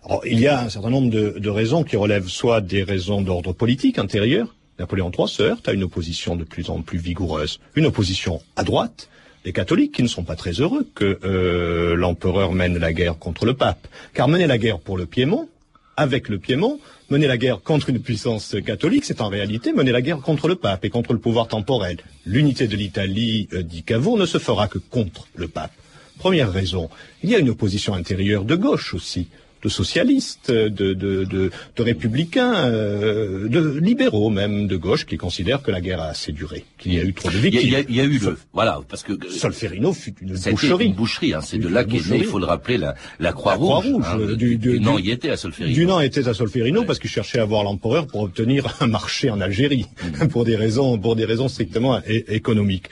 Alors, 0.05 0.23
il 0.27 0.41
y 0.41 0.47
a 0.47 0.63
un 0.63 0.69
certain 0.69 0.91
nombre 0.91 1.11
de, 1.11 1.39
de 1.39 1.51
raisons 1.51 1.85
qui 1.85 1.97
relèvent 1.97 2.29
soit 2.29 2.61
des 2.61 2.83
raisons 2.83 3.21
d'ordre 3.21 3.53
politique 3.53 3.99
intérieur. 3.99 4.55
Napoléon 4.79 5.11
III 5.17 5.29
se 5.29 5.43
heurte 5.43 5.69
à 5.69 5.73
une 5.73 5.83
opposition 5.83 6.37
de 6.37 6.45
plus 6.45 6.71
en 6.71 6.83
plus 6.83 6.99
vigoureuse, 6.99 7.59
une 7.75 7.87
opposition 7.87 8.41
à 8.57 8.63
droite, 8.63 9.09
les 9.49 9.53
catholiques 9.55 9.93
qui 9.93 10.03
ne 10.03 10.09
sont 10.09 10.25
pas 10.25 10.37
très 10.37 10.53
heureux 10.61 10.87
que 10.95 11.19
euh, 11.25 11.97
l'empereur 11.97 12.53
mène 12.53 12.77
la 12.77 12.93
guerre 12.93 13.19
contre 13.19 13.47
le 13.47 13.55
pape. 13.55 13.89
Car 14.13 14.29
mener 14.29 14.47
la 14.47 14.59
guerre 14.59 14.79
pour 14.79 14.99
le 14.99 15.07
Piémont, 15.07 15.49
avec 15.97 16.29
le 16.29 16.39
Piémont, 16.39 16.79
mener 17.09 17.27
la 17.27 17.39
guerre 17.39 17.63
contre 17.63 17.89
une 17.89 17.99
puissance 17.99 18.55
catholique, 18.67 19.07
c'est 19.07 19.23
en 19.23 19.31
réalité 19.31 19.73
mener 19.73 19.91
la 19.91 20.03
guerre 20.03 20.21
contre 20.21 20.49
le 20.49 20.57
pape 20.57 20.85
et 20.85 20.91
contre 20.91 21.15
le 21.15 21.19
pouvoir 21.19 21.49
temporel. 21.49 21.97
L'unité 22.27 22.69
de 22.69 22.77
l'Italie, 22.77 23.49
euh, 23.55 23.63
dit 23.63 23.85
Cavour, 23.85 24.19
ne 24.19 24.27
se 24.27 24.37
fera 24.37 24.69
que 24.69 24.77
contre 24.77 25.27
le 25.35 25.49
pape. 25.49 25.73
Première 26.19 26.53
raison, 26.53 26.91
il 27.23 27.31
y 27.31 27.35
a 27.35 27.39
une 27.39 27.49
opposition 27.49 27.95
intérieure 27.95 28.45
de 28.45 28.55
gauche 28.55 28.93
aussi 28.93 29.29
de 29.63 29.69
socialistes, 29.69 30.51
de, 30.51 30.69
de, 30.69 31.25
de, 31.25 31.51
de 31.77 31.83
républicains, 31.83 32.55
euh, 32.55 33.49
de 33.49 33.79
libéraux 33.81 34.31
même, 34.31 34.67
de 34.67 34.77
gauche, 34.77 35.05
qui 35.07 35.17
considèrent 35.17 35.63
que 35.63 35.71
la 35.71 35.81
guerre 35.81 36.01
a 36.01 36.09
assez 36.09 36.33
duré, 36.33 36.65
qu'il 36.79 36.95
y 36.95 36.99
a 36.99 37.05
eu 37.05 37.13
trop 37.13 37.31
de 37.31 37.37
victimes. 37.37 37.63
Il 37.65 37.73
y 37.73 37.77
a, 37.77 37.81
il 37.81 37.97
y 37.97 38.01
a 38.01 38.05
eu 38.05 38.19
le, 38.19 38.39
voilà, 38.53 38.81
parce 38.89 39.03
que 39.03 39.13
Solferino 39.29 39.93
fut 39.93 40.15
une 40.21 40.35
boucherie. 40.35 40.87
Une 40.87 40.95
boucherie, 40.95 41.35
hein, 41.35 41.41
c'est 41.41 41.59
de 41.59 41.69
là 41.69 41.85
qu'est 41.85 42.09
né, 42.09 42.19
il 42.19 42.25
faut 42.25 42.39
le 42.39 42.47
rappeler, 42.47 42.79
la, 42.79 42.95
la 43.19 43.33
Croix-Rouge. 43.33 43.85
Croix 43.85 44.13
hein, 44.13 44.35
du, 44.37 44.57
du, 44.57 44.79
du, 44.79 45.01
y 45.01 45.11
était 45.11 45.31
à 45.31 45.37
Solferino. 45.37 45.75
Dunant 45.75 46.01
était 46.01 46.29
à 46.29 46.35
Solferino 46.35 46.85
parce 46.85 46.99
qu'il 46.99 47.11
cherchait 47.11 47.41
à 47.41 47.45
voir 47.45 47.65
l'empereur 47.65 48.07
pour 48.07 48.23
obtenir 48.23 48.77
un 48.81 48.87
marché 48.87 49.31
en 49.31 49.41
Algérie, 49.41 49.87
mm. 50.21 50.29
pour 50.33 50.45
des 50.45 50.57
raisons, 50.57 50.99
pour 50.99 51.17
des 51.17 51.25
raisons 51.25 51.49
strictement 51.49 52.01
économiques. 52.07 52.89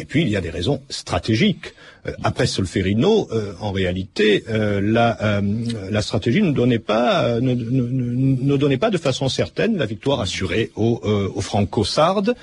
Et 0.00 0.04
puis 0.04 0.22
il 0.22 0.28
y 0.28 0.36
a 0.36 0.40
des 0.40 0.50
raisons 0.50 0.80
stratégiques. 0.88 1.74
Euh, 2.06 2.12
après 2.22 2.46
Solferino, 2.46 3.28
euh, 3.32 3.54
en 3.60 3.72
réalité, 3.72 4.44
euh, 4.48 4.80
la, 4.80 5.42
la, 5.90 6.02
stratégie 6.02 6.40
ne 6.40 6.52
donnait 6.52 6.78
pas, 6.78 7.40
ne, 7.40 7.52
ne, 7.52 7.82
ne, 7.82 8.56
donnait 8.56 8.78
pas 8.78 8.90
de 8.90 8.98
façon 8.98 9.28
certaine 9.28 9.76
la 9.76 9.86
victoire 9.86 10.20
assurée 10.20 10.70
aux, 10.76 11.00
aux 11.34 11.40
Franco-Sardes. 11.40 12.36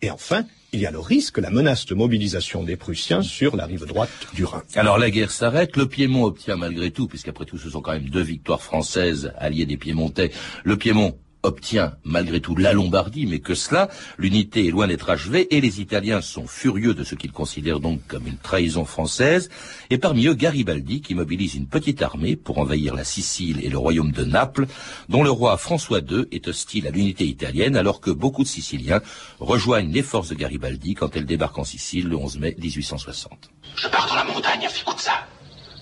Et 0.00 0.10
enfin, 0.10 0.44
il 0.72 0.80
y 0.80 0.86
a 0.86 0.90
le 0.90 0.98
risque, 1.00 1.36
la 1.36 1.50
menace 1.50 1.84
de 1.84 1.94
mobilisation 1.94 2.62
des 2.62 2.76
Prussiens 2.76 3.20
sur 3.20 3.56
la 3.56 3.66
rive 3.66 3.84
droite 3.84 4.10
du 4.32 4.46
Rhin. 4.46 4.62
Alors 4.74 4.96
la 4.96 5.10
guerre 5.10 5.30
s'arrête, 5.30 5.76
le 5.76 5.86
Piémont 5.86 6.24
obtient 6.24 6.56
malgré 6.56 6.90
tout, 6.90 7.08
puisqu'après 7.08 7.44
tout 7.44 7.58
ce 7.58 7.68
sont 7.68 7.82
quand 7.82 7.92
même 7.92 8.08
deux 8.08 8.22
victoires 8.22 8.62
françaises 8.62 9.32
alliées 9.36 9.66
des 9.66 9.76
Piémontais, 9.76 10.30
le 10.64 10.78
Piémont 10.78 11.14
obtient 11.42 11.94
malgré 12.04 12.40
tout 12.40 12.56
la 12.56 12.72
Lombardie, 12.72 13.26
mais 13.26 13.40
que 13.40 13.54
cela, 13.54 13.88
l'unité 14.18 14.66
est 14.66 14.70
loin 14.70 14.86
d'être 14.86 15.10
achevée, 15.10 15.54
et 15.54 15.60
les 15.60 15.80
Italiens 15.80 16.20
sont 16.20 16.46
furieux 16.46 16.94
de 16.94 17.04
ce 17.04 17.14
qu'ils 17.14 17.32
considèrent 17.32 17.80
donc 17.80 18.00
comme 18.06 18.26
une 18.26 18.36
trahison 18.36 18.84
française, 18.84 19.50
et 19.90 19.98
parmi 19.98 20.26
eux 20.26 20.34
Garibaldi 20.34 21.00
qui 21.00 21.14
mobilise 21.14 21.54
une 21.54 21.66
petite 21.66 22.02
armée 22.02 22.36
pour 22.36 22.58
envahir 22.58 22.94
la 22.94 23.04
Sicile 23.04 23.64
et 23.64 23.68
le 23.68 23.78
royaume 23.78 24.12
de 24.12 24.24
Naples, 24.24 24.66
dont 25.08 25.22
le 25.22 25.30
roi 25.30 25.56
François 25.56 26.00
II 26.00 26.26
est 26.32 26.48
hostile 26.48 26.86
à 26.86 26.90
l'unité 26.90 27.26
italienne, 27.26 27.76
alors 27.76 28.00
que 28.00 28.10
beaucoup 28.10 28.42
de 28.42 28.48
Siciliens 28.48 29.00
rejoignent 29.40 29.92
les 29.92 30.02
forces 30.02 30.28
de 30.28 30.34
Garibaldi 30.34 30.94
quand 30.94 31.16
elles 31.16 31.26
débarquent 31.26 31.58
en 31.58 31.64
Sicile 31.64 32.08
le 32.08 32.16
11 32.16 32.38
mai 32.38 32.56
1860. 32.58 33.50
Je 33.76 33.88
pars 33.88 34.06
dans 34.08 34.16
la 34.16 34.24
montagne, 34.24 34.66
à 34.66 34.98
ça. 34.98 35.12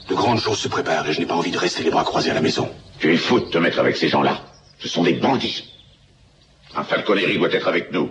De 0.08 0.14
grandes 0.14 0.40
choses 0.40 0.58
se 0.58 0.68
préparent 0.68 1.08
et 1.08 1.12
je 1.12 1.20
n'ai 1.20 1.26
pas 1.26 1.34
envie 1.34 1.50
de 1.50 1.58
rester 1.58 1.82
les 1.82 1.90
bras 1.90 2.04
croisés 2.04 2.30
à 2.30 2.34
la 2.34 2.40
maison. 2.40 2.68
Tu 2.98 3.12
es 3.12 3.16
fou 3.16 3.40
de 3.40 3.44
te 3.46 3.58
mettre 3.58 3.78
avec 3.78 3.96
ces 3.96 4.08
gens-là. 4.08 4.40
Ce 4.80 4.88
sont 4.88 5.02
des 5.02 5.14
bandits. 5.14 5.64
Un 6.74 6.84
falconerie 6.84 7.38
doit 7.38 7.52
être 7.52 7.68
avec 7.68 7.92
nous. 7.92 8.10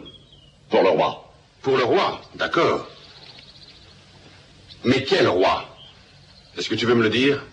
Pour 0.69 0.83
le 0.83 0.89
roi. 0.89 1.31
Pour 1.61 1.77
le 1.77 1.83
roi, 1.83 2.21
d'accord. 2.35 2.87
Mais 4.85 5.03
quel 5.03 5.27
roi? 5.27 5.65
Est-ce 6.57 6.69
que 6.69 6.75
tu 6.75 6.85
veux 6.85 6.95
me 6.95 7.03
le 7.03 7.09
dire? 7.09 7.43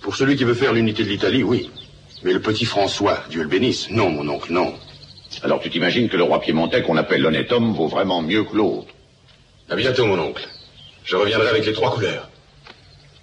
Pour 0.00 0.16
celui 0.16 0.36
qui 0.36 0.44
veut 0.44 0.54
faire 0.54 0.72
l'unité 0.72 1.04
de 1.04 1.08
l'Italie, 1.08 1.42
oui. 1.42 1.70
Mais 2.22 2.32
le 2.32 2.40
petit 2.40 2.64
François, 2.64 3.24
Dieu 3.28 3.42
le 3.42 3.48
bénisse, 3.48 3.90
non, 3.90 4.10
mon 4.10 4.28
oncle, 4.28 4.52
non. 4.52 4.74
Alors 5.42 5.60
tu 5.60 5.70
t'imagines 5.70 6.08
que 6.08 6.16
le 6.16 6.22
roi 6.22 6.40
piémontais 6.40 6.82
qu'on 6.82 6.96
appelle 6.96 7.22
l'honnête 7.22 7.52
homme 7.52 7.72
vaut 7.72 7.88
vraiment 7.88 8.22
mieux 8.22 8.44
que 8.44 8.56
l'autre? 8.56 8.88
À 9.68 9.76
bientôt, 9.76 10.06
mon 10.06 10.18
oncle. 10.18 10.46
Je 11.04 11.16
reviendrai 11.16 11.48
avec 11.48 11.66
les 11.66 11.72
trois 11.72 11.92
couleurs. 11.92 12.28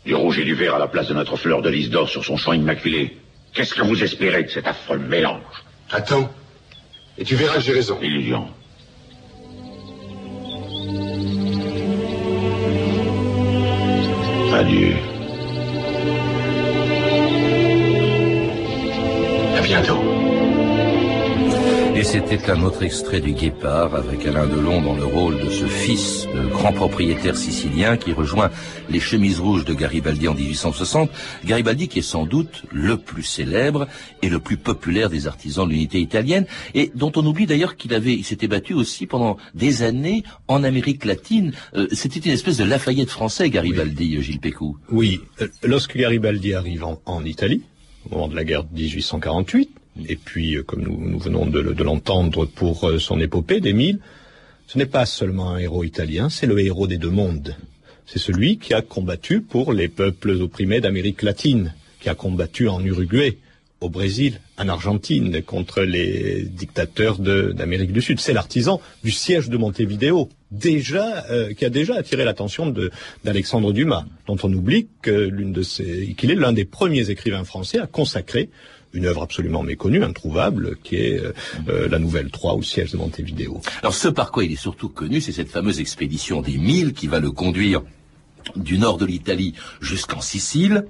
Du 0.05 0.15
rouge 0.15 0.39
et 0.39 0.45
du 0.45 0.55
vert 0.55 0.75
à 0.75 0.79
la 0.79 0.87
place 0.87 1.07
de 1.07 1.13
notre 1.13 1.35
fleur 1.35 1.61
de 1.61 1.69
lys 1.69 1.89
d'or 1.89 2.09
sur 2.09 2.23
son 2.23 2.37
champ 2.37 2.53
immaculé. 2.53 3.17
Qu'est-ce 3.57 3.73
que 3.73 3.81
vous 3.81 4.03
espérez 4.03 4.43
de 4.43 4.49
cet 4.49 4.67
affreux 4.67 4.99
mélange 4.99 5.41
Attends. 5.89 6.31
Et 7.17 7.23
tu 7.23 7.33
verras 7.35 7.55
que 7.55 7.61
j'ai 7.61 7.73
raison. 7.73 7.97
Illusion. 7.99 8.49
Adieu. 14.53 15.16
C'était 22.17 22.49
un 22.49 22.63
autre 22.63 22.81
extrait 22.81 23.21
du 23.21 23.33
Guépard 23.33 23.93
avec 23.93 24.25
Alain 24.25 24.47
Delon 24.47 24.81
dans 24.81 24.95
le 24.95 25.05
rôle 25.05 25.37
de 25.39 25.51
ce 25.51 25.65
fils 25.65 26.25
de 26.33 26.47
grand 26.47 26.73
propriétaire 26.73 27.37
sicilien 27.37 27.95
qui 27.95 28.11
rejoint 28.11 28.49
les 28.89 28.99
chemises 28.99 29.39
rouges 29.39 29.65
de 29.65 29.75
Garibaldi 29.75 30.27
en 30.27 30.33
1860. 30.33 31.11
Garibaldi 31.45 31.87
qui 31.87 31.99
est 31.99 32.01
sans 32.01 32.25
doute 32.25 32.63
le 32.71 32.97
plus 32.97 33.21
célèbre 33.21 33.87
et 34.23 34.29
le 34.29 34.39
plus 34.39 34.57
populaire 34.57 35.11
des 35.11 35.27
artisans 35.27 35.67
de 35.67 35.73
l'unité 35.73 35.99
italienne 35.99 36.47
et 36.73 36.91
dont 36.95 37.11
on 37.15 37.23
oublie 37.23 37.45
d'ailleurs 37.45 37.77
qu'il 37.77 37.93
avait, 37.93 38.13
il 38.13 38.25
s'était 38.25 38.47
battu 38.47 38.73
aussi 38.73 39.05
pendant 39.05 39.37
des 39.53 39.83
années 39.83 40.23
en 40.47 40.63
Amérique 40.63 41.05
latine. 41.05 41.53
Euh, 41.75 41.87
c'était 41.91 42.19
une 42.19 42.31
espèce 42.33 42.57
de 42.57 42.63
Lafayette 42.63 43.11
français, 43.11 43.51
Garibaldi, 43.51 44.19
Gilles 44.23 44.39
Pécou. 44.39 44.77
Oui, 44.91 45.21
euh, 45.41 45.47
lorsque 45.63 45.95
Garibaldi 45.95 46.55
arrive 46.55 46.83
en, 46.83 46.99
en 47.05 47.23
Italie, 47.23 47.61
au 48.09 48.15
moment 48.15 48.27
de 48.27 48.35
la 48.35 48.43
guerre 48.43 48.63
de 48.63 48.73
1848, 48.73 49.76
et 50.07 50.15
puis, 50.15 50.55
euh, 50.57 50.63
comme 50.63 50.81
nous, 50.83 51.17
venons 51.19 51.45
de, 51.45 51.59
le- 51.59 51.73
de 51.73 51.83
l'entendre 51.83 52.45
pour 52.45 52.87
euh, 52.89 52.99
son 52.99 53.19
épopée 53.19 53.59
d'Émile, 53.59 53.99
ce 54.67 54.77
n'est 54.77 54.85
pas 54.85 55.05
seulement 55.05 55.51
un 55.51 55.57
héros 55.57 55.83
italien, 55.83 56.29
c'est 56.29 56.45
le 56.47 56.59
héros 56.59 56.87
des 56.87 56.97
deux 56.97 57.09
mondes. 57.09 57.55
C'est 58.05 58.19
celui 58.19 58.57
qui 58.57 58.73
a 58.73 58.81
combattu 58.81 59.41
pour 59.41 59.73
les 59.73 59.87
peuples 59.87 60.31
opprimés 60.31 60.81
d'Amérique 60.81 61.21
latine, 61.21 61.73
qui 61.99 62.09
a 62.09 62.15
combattu 62.15 62.67
en 62.67 62.83
Uruguay, 62.83 63.37
au 63.79 63.89
Brésil, 63.89 64.41
en 64.57 64.69
Argentine, 64.69 65.41
contre 65.43 65.81
les 65.83 66.43
dictateurs 66.43 67.19
d'Amérique 67.19 67.91
du 67.91 68.01
Sud. 68.01 68.19
C'est 68.19 68.33
l'artisan 68.33 68.81
du 69.03 69.11
siège 69.11 69.49
de 69.49 69.57
Montevideo, 69.57 70.29
euh, 70.65 71.53
qui 71.53 71.63
a 71.63 71.69
déjà 71.69 71.95
attiré 71.95 72.25
l'attention 72.25 72.73
d'Alexandre 73.23 73.73
Dumas, 73.73 74.05
dont 74.25 74.37
on 74.41 74.51
oublie 74.51 74.87
qu'il 75.03 76.31
est 76.31 76.35
l'un 76.35 76.53
des 76.53 76.65
premiers 76.65 77.09
écrivains 77.11 77.43
français 77.43 77.77
à 77.79 77.85
consacrer 77.87 78.49
une 78.97 79.05
œuvre 79.05 79.23
absolument 79.23 79.63
méconnue, 79.63 80.03
introuvable, 80.03 80.77
qui 80.83 80.95
est 80.97 81.19
euh, 81.19 81.33
euh, 81.69 81.87
la 81.87 81.99
Nouvelle 81.99 82.29
3 82.29 82.55
au 82.55 82.63
siège 82.63 82.91
de 82.91 82.97
Montevideo. 82.97 83.61
Alors 83.81 83.93
ce 83.93 84.07
par 84.07 84.31
quoi 84.31 84.43
il 84.43 84.51
est 84.51 84.55
surtout 84.55 84.89
connu, 84.89 85.21
c'est 85.21 85.31
cette 85.31 85.49
fameuse 85.49 85.79
expédition 85.79 86.41
des 86.41 86.57
Mille 86.57 86.93
qui 86.93 87.07
va 87.07 87.19
le 87.19 87.31
conduire 87.31 87.81
du 88.55 88.77
nord 88.77 88.97
de 88.97 89.05
l'Italie 89.05 89.53
jusqu'en 89.81 90.21
Sicile. 90.21 90.85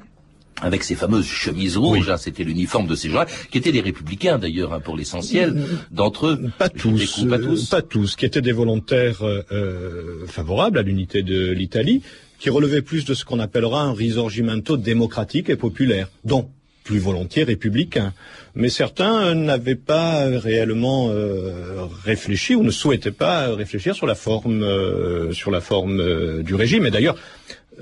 Avec 0.59 0.83
ces 0.83 0.95
fameuses 0.95 1.27
chemises 1.27 1.77
rouges, 1.77 2.09
hein, 2.09 2.17
c'était 2.17 2.43
l'uniforme 2.43 2.87
de 2.87 2.95
ces 2.95 3.11
gens, 3.11 3.25
qui 3.51 3.59
étaient 3.59 3.71
des 3.71 3.81
républicains 3.81 4.39
d'ailleurs, 4.39 4.73
hein, 4.73 4.79
pour 4.79 4.97
l'essentiel 4.97 5.63
d'entre 5.91 6.27
eux. 6.29 6.49
Pas 6.57 6.67
tous, 6.67 7.25
pas 7.25 7.35
euh, 7.35 7.45
tous. 7.45 7.69
pas 7.69 7.83
tous, 7.83 8.15
qui 8.15 8.25
étaient 8.25 8.41
des 8.41 8.53
volontaires 8.53 9.21
euh, 9.21 9.43
euh, 9.51 10.25
favorables 10.25 10.79
à 10.79 10.81
l'unité 10.81 11.21
de 11.21 11.51
l'Italie, 11.51 12.01
qui 12.39 12.49
relevaient 12.49 12.81
plus 12.81 13.05
de 13.05 13.13
ce 13.13 13.23
qu'on 13.23 13.39
appellera 13.39 13.83
un 13.83 13.93
risorgimento 13.93 14.77
démocratique 14.77 15.51
et 15.51 15.57
populaire, 15.57 16.09
donc 16.25 16.49
plus 16.87 16.99
volontiers 16.99 17.43
républicain. 17.43 18.13
Mais 18.55 18.69
certains 18.69 19.17
euh, 19.17 19.33
n'avaient 19.33 19.75
pas 19.75 20.25
réellement 20.25 21.09
euh, 21.11 21.85
réfléchi 22.05 22.55
ou 22.55 22.63
ne 22.63 22.71
souhaitaient 22.71 23.11
pas 23.11 23.53
réfléchir 23.53 23.93
sur 23.93 24.07
la 24.07 24.15
forme, 24.15 24.63
euh, 24.63 25.33
sur 25.33 25.51
la 25.51 25.61
forme 25.61 25.99
euh, 25.99 26.41
du 26.43 26.55
régime. 26.55 26.85
Et 26.85 26.91
d'ailleurs, 26.91 27.17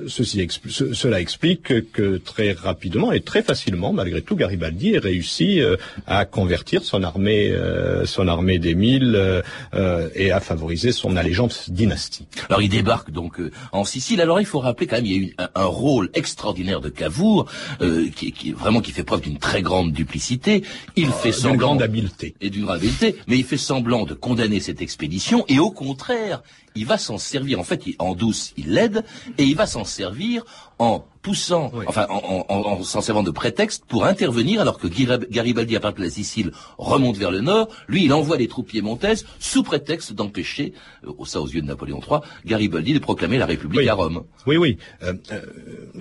Ceci 0.07 0.39
expl- 0.41 0.69
ce- 0.69 0.93
cela 0.93 1.21
explique 1.21 1.91
que 1.91 2.17
très 2.17 2.51
rapidement 2.51 3.11
et 3.13 3.21
très 3.21 3.41
facilement, 3.41 3.93
malgré 3.93 4.21
tout, 4.21 4.35
Garibaldi 4.35 4.93
ait 4.95 4.99
réussi 4.99 5.61
euh, 5.61 5.77
à 6.05 6.25
convertir 6.25 6.83
son 6.83 7.01
armée, 7.03 7.49
euh, 7.51 8.05
son 8.05 8.27
armée 8.27 8.59
des 8.59 8.75
mille 8.75 9.15
euh, 9.15 9.41
euh, 9.73 10.09
et 10.15 10.31
à 10.31 10.39
favoriser 10.41 10.91
son 10.91 11.15
allégeance 11.15 11.69
dynastique. 11.69 12.27
Alors 12.49 12.61
il 12.61 12.69
débarque 12.69 13.11
donc 13.11 13.39
euh, 13.39 13.51
en 13.71 13.85
Sicile. 13.85 14.19
Alors 14.19 14.41
il 14.41 14.45
faut 14.45 14.59
rappeler 14.59 14.85
quand 14.87 14.97
même 14.97 15.05
il 15.05 15.11
y 15.13 15.15
a 15.15 15.19
eu 15.27 15.35
un, 15.37 15.49
un 15.55 15.65
rôle 15.65 16.09
extraordinaire 16.13 16.81
de 16.81 16.89
Cavour, 16.89 17.45
euh, 17.81 18.07
qui, 18.15 18.31
qui 18.33 18.51
vraiment 18.51 18.81
qui 18.81 18.91
fait 18.91 19.03
preuve 19.03 19.21
d'une 19.21 19.37
très 19.39 19.61
grande 19.61 19.93
duplicité. 19.93 20.63
Il 20.97 21.07
fait 21.07 21.29
D'une 21.31 21.39
semblant 21.39 21.67
grande 21.67 21.81
habileté. 21.83 22.35
et 22.41 22.49
d'une 22.49 22.69
habileté, 22.69 23.15
mais 23.27 23.37
il 23.37 23.45
fait 23.45 23.57
semblant 23.57 24.03
de 24.05 24.13
condamner 24.13 24.59
cette 24.59 24.81
expédition 24.81 25.45
et 25.47 25.59
au 25.59 25.71
contraire, 25.71 26.43
il 26.75 26.86
va 26.86 26.98
s'en 26.98 27.17
servir. 27.17 27.60
En 27.60 27.63
fait, 27.63 27.88
il- 27.88 27.96
en 28.00 28.13
douce, 28.15 28.53
il 28.58 28.72
l'aide 28.74 29.03
et 29.38 29.44
il 29.44 29.55
va 29.55 29.65
s'en 29.65 29.84
servir 29.86 30.44
en 30.77 31.05
poussant, 31.22 31.72
Oui. 31.74 31.86
enfin, 31.88 32.05
en, 32.10 32.17
en- 32.17 32.46
en- 32.50 32.65
en 32.74 32.84
s'en 32.84 33.01
servant 33.01 33.24
de 33.24 33.32
prétexte 33.32 33.86
pour 33.88 34.05
intervenir 34.05 34.62
alors 34.62 34.77
que 34.77 34.88
Garibaldi, 34.88 35.75
à 35.75 35.79
part 35.79 35.94
que 35.96 36.01
la 36.01 36.10
Sicile, 36.10 36.51
remonte 36.77 37.17
vers 37.17 37.32
le 37.32 37.39
nord. 37.41 37.70
Lui, 37.88 38.03
il 38.05 38.13
envoie 38.13 38.38
les 38.38 38.48
troupes 38.48 38.67
piémontaises 38.67 39.25
sous 39.39 39.63
prétexte 39.63 40.13
d'empêcher, 40.13 40.74
euh, 41.08 41.12
ça 41.25 41.41
aux 41.41 41.48
yeux 41.48 41.62
de 41.62 41.67
Napoléon 41.67 42.00
III, 42.01 42.20
Garibaldi 42.46 42.94
de 42.94 43.00
proclamer 43.00 43.38
la 43.38 43.46
République 43.48 43.79
Oui. 43.79 43.89
à 43.89 43.94
Rome. 43.96 44.24
Oui, 44.46 44.58
oui. 44.58 44.77
Euh, 45.01 45.13
euh, 45.32 45.41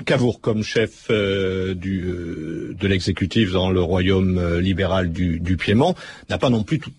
Cavour, 0.04 0.40
comme 0.40 0.62
chef 0.62 1.06
euh, 1.10 1.74
du, 1.74 2.04
euh, 2.04 2.76
de 2.78 2.86
l'exécutif 2.88 3.52
dans 3.52 3.70
le 3.70 3.80
royaume 3.80 4.58
libéral 4.58 5.10
du, 5.12 5.38
du 5.40 5.56
Piémont, 5.56 5.94
n'a 6.28 6.36
pas 6.38 6.50
non 6.50 6.64
plus 6.64 6.80
tout, 6.80 6.90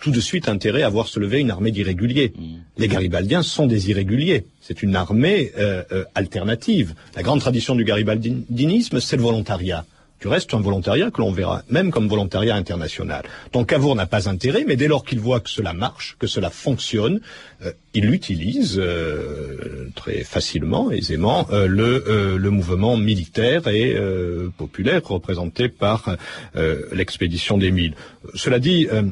tout 0.00 0.10
de 0.10 0.20
suite 0.20 0.48
intérêt 0.48 0.82
à 0.82 0.88
voir 0.88 1.06
se 1.06 1.20
lever 1.20 1.40
une 1.40 1.50
armée 1.50 1.70
d'irréguliers. 1.70 2.32
Les 2.78 2.88
Garibaldiens 2.88 3.42
sont 3.42 3.66
des 3.66 3.90
irréguliers. 3.90 4.46
C'est 4.60 4.82
une 4.82 4.96
armée 4.96 5.52
euh, 5.58 5.82
euh, 5.92 6.04
alternative. 6.14 6.94
La 7.14 7.22
grande 7.22 7.40
tradition 7.40 7.74
du 7.74 7.84
garibaldinisme, 7.84 9.00
c'est 9.00 9.16
le 9.16 9.22
volontariat. 9.22 9.84
Du 10.20 10.28
reste, 10.28 10.52
un 10.52 10.60
volontariat 10.60 11.10
que 11.10 11.22
l'on 11.22 11.32
verra 11.32 11.62
même 11.70 11.90
comme 11.90 12.06
volontariat 12.06 12.54
international. 12.54 13.24
Donc 13.54 13.70
Cavour 13.70 13.96
n'a 13.96 14.04
pas 14.04 14.28
intérêt, 14.28 14.64
mais 14.66 14.76
dès 14.76 14.86
lors 14.86 15.02
qu'il 15.02 15.18
voit 15.18 15.40
que 15.40 15.48
cela 15.48 15.72
marche, 15.72 16.16
que 16.18 16.26
cela 16.26 16.50
fonctionne, 16.50 17.20
euh, 17.64 17.72
il 17.94 18.12
utilise 18.12 18.78
euh, 18.78 19.88
très 19.94 20.22
facilement, 20.22 20.90
aisément, 20.90 21.46
euh, 21.52 21.66
le, 21.66 22.04
euh, 22.06 22.36
le 22.36 22.50
mouvement 22.50 22.98
militaire 22.98 23.66
et 23.68 23.94
euh, 23.96 24.50
populaire 24.58 25.02
représenté 25.06 25.70
par 25.70 26.14
euh, 26.54 26.82
l'expédition 26.92 27.56
des 27.56 27.70
Mille. 27.70 27.94
Cela 28.34 28.58
dit, 28.58 28.88
euh, 28.92 29.04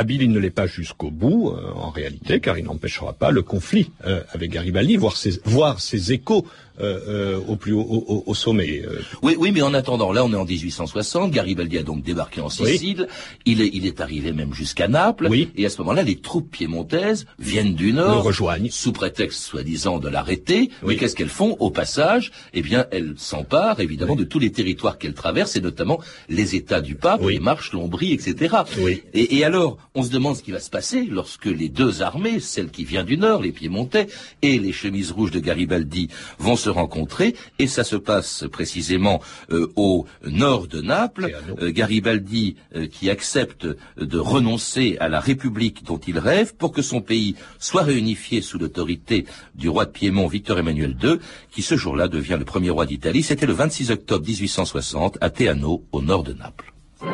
Habile, 0.00 0.22
il 0.22 0.32
ne 0.32 0.38
l'est 0.38 0.48
pas 0.48 0.66
jusqu'au 0.66 1.10
bout, 1.10 1.50
euh, 1.50 1.72
en 1.74 1.90
réalité, 1.90 2.40
car 2.40 2.56
il 2.56 2.64
n'empêchera 2.64 3.12
pas 3.12 3.30
le 3.30 3.42
conflit 3.42 3.90
euh, 4.06 4.22
avec 4.32 4.50
Garibaldi, 4.50 4.96
voir 4.96 5.14
ses, 5.14 5.38
voir 5.44 5.78
ses 5.78 6.12
échos 6.12 6.46
au 6.78 7.56
plus 7.56 7.72
haut, 7.72 7.80
au, 7.82 8.22
au- 8.26 8.34
sommet. 8.34 8.82
euh. 8.86 9.00
Oui, 9.22 9.34
oui, 9.38 9.50
mais 9.52 9.62
en 9.62 9.74
attendant, 9.74 10.12
là, 10.12 10.24
on 10.24 10.32
est 10.32 10.36
en 10.36 10.44
1860. 10.44 11.30
Garibaldi 11.30 11.78
a 11.78 11.82
donc 11.82 12.02
débarqué 12.02 12.40
en 12.40 12.48
Sicile. 12.48 13.06
Il, 13.44 13.60
est, 13.60 13.70
il 13.72 13.86
est 13.86 14.00
arrivé 14.00 14.32
même 14.32 14.54
jusqu'à 14.54 14.88
Naples. 14.88 15.26
Oui. 15.28 15.50
Et 15.56 15.66
à 15.66 15.70
ce 15.70 15.78
moment-là, 15.78 16.02
les 16.02 16.16
troupes 16.16 16.50
piémontaises 16.50 17.26
viennent 17.38 17.74
du 17.74 17.88
Le 17.92 17.96
nord, 17.98 18.22
rejoignent. 18.24 18.68
sous 18.70 18.92
prétexte 18.92 19.42
soi-disant 19.42 19.98
de 19.98 20.08
l'arrêter. 20.08 20.70
Mais 20.82 20.88
Oui. 20.88 20.96
qu'est-ce 20.96 21.14
qu'elles 21.16 21.28
font 21.28 21.56
au 21.60 21.70
passage? 21.70 22.30
Eh 22.54 22.62
bien, 22.62 22.86
elles 22.90 23.14
s'emparent 23.16 23.80
évidemment 23.80 24.12
Oui. 24.14 24.18
de 24.20 24.24
tous 24.24 24.38
les 24.38 24.50
territoires 24.52 24.98
qu'elles 24.98 25.14
traversent, 25.14 25.56
et 25.56 25.60
notamment 25.60 26.00
les 26.28 26.54
États 26.56 26.80
du 26.80 26.94
pape, 26.94 27.20
Oui. 27.22 27.34
les 27.34 27.40
Marches, 27.40 27.72
l'Ombrie, 27.72 28.12
etc. 28.12 28.56
Oui. 28.78 29.02
Et, 29.12 29.36
et 29.38 29.44
alors, 29.44 29.76
on 29.94 30.02
se 30.02 30.10
demande 30.10 30.36
ce 30.36 30.42
qui 30.42 30.50
va 30.52 30.60
se 30.60 30.70
passer 30.70 31.04
lorsque 31.10 31.46
les 31.46 31.68
deux 31.68 32.02
armées, 32.02 32.40
celle 32.40 32.70
qui 32.70 32.84
vient 32.84 33.04
du 33.04 33.16
nord, 33.18 33.42
les 33.42 33.52
Piémontais, 33.52 34.06
et 34.42 34.58
les 34.58 34.72
chemises 34.72 35.10
rouges 35.12 35.30
de 35.30 35.40
Garibaldi, 35.40 36.08
vont 36.38 36.56
se 36.60 36.70
rencontrer. 36.70 37.34
Et 37.58 37.66
ça 37.66 37.84
se 37.84 37.96
passe 37.96 38.44
précisément 38.50 39.20
euh, 39.50 39.72
au 39.76 40.06
nord 40.24 40.66
de 40.66 40.80
Naples. 40.80 41.30
Euh, 41.60 41.70
Garibaldi 41.72 42.56
euh, 42.76 42.86
qui 42.86 43.10
accepte 43.10 43.66
de 43.96 44.18
renoncer 44.18 44.96
à 45.00 45.08
la 45.08 45.20
République 45.20 45.84
dont 45.84 45.98
il 45.98 46.18
rêve 46.18 46.54
pour 46.54 46.72
que 46.72 46.82
son 46.82 47.00
pays 47.00 47.34
soit 47.58 47.82
réunifié 47.82 48.42
sous 48.42 48.58
l'autorité 48.58 49.26
du 49.54 49.68
roi 49.68 49.86
de 49.86 49.90
Piémont 49.90 50.26
Victor 50.26 50.58
Emmanuel 50.58 50.96
II, 51.02 51.18
qui 51.50 51.62
ce 51.62 51.76
jour-là 51.76 52.08
devient 52.08 52.36
le 52.38 52.44
premier 52.44 52.70
roi 52.70 52.86
d'Italie. 52.86 53.22
C'était 53.22 53.46
le 53.46 53.52
26 53.52 53.90
octobre 53.90 54.26
1860 54.26 55.18
à 55.20 55.30
Teano, 55.30 55.82
au 55.92 56.02
nord 56.02 56.22
de 56.22 56.32
Naples. 56.32 56.72
E? 57.02 57.06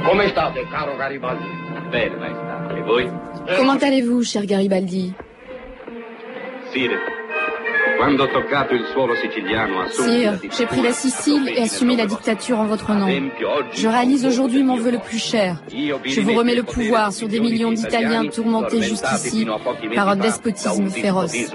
Comment 3.57 3.79
allez-vous, 3.79 4.23
cher 4.25 4.45
Garibaldi? 4.47 5.15
Quando 7.97 8.25
ho 8.25 8.29
toccato 8.29 8.75
il 8.75 8.85
suolo 8.93 9.15
siciliano 9.15 9.87
Sire, 9.89 10.39
j'ai 10.51 10.67
pris 10.67 10.83
la 10.83 10.93
Sicile 10.93 11.49
et 11.49 11.63
assumé 11.63 11.97
la 11.97 12.07
dictature 12.07 12.59
en 12.59 12.67
votre 12.67 12.93
nom. 12.93 13.09
Je 13.73 13.89
réalise 13.89 14.25
aujourd'hui 14.25 14.63
mon 14.63 14.77
vœu 14.77 14.93
le 14.93 14.99
plus 14.99 15.19
cher. 15.19 15.57
Je 15.69 16.21
vous 16.21 16.35
remets 16.35 16.55
le 16.55 16.63
pouvoir 16.63 17.13
sur 17.13 17.29
des 17.29 17.41
millions 17.41 17.73
d'Italiens 17.73 18.27
tourmentés 18.27 18.83
jusqu'ici 18.83 19.47
par 19.95 20.09
un 20.09 20.17
despotisme 20.17 20.89
féroce. 20.91 21.35
e. 21.35 21.47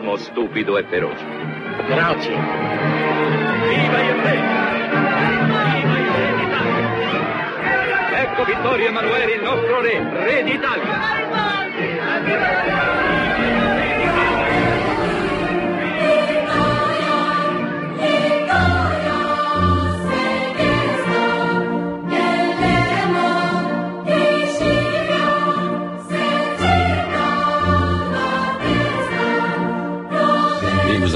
Grazie. 1.87 2.35
Viva! 3.69 4.01
Ecco 8.23 8.45
Vittorio 8.45 8.87
Emanuele, 8.87 9.31
il 9.33 9.41
nostro 9.41 9.81
re, 9.81 9.99
re 9.99 10.43
d'Italia. 10.43 11.01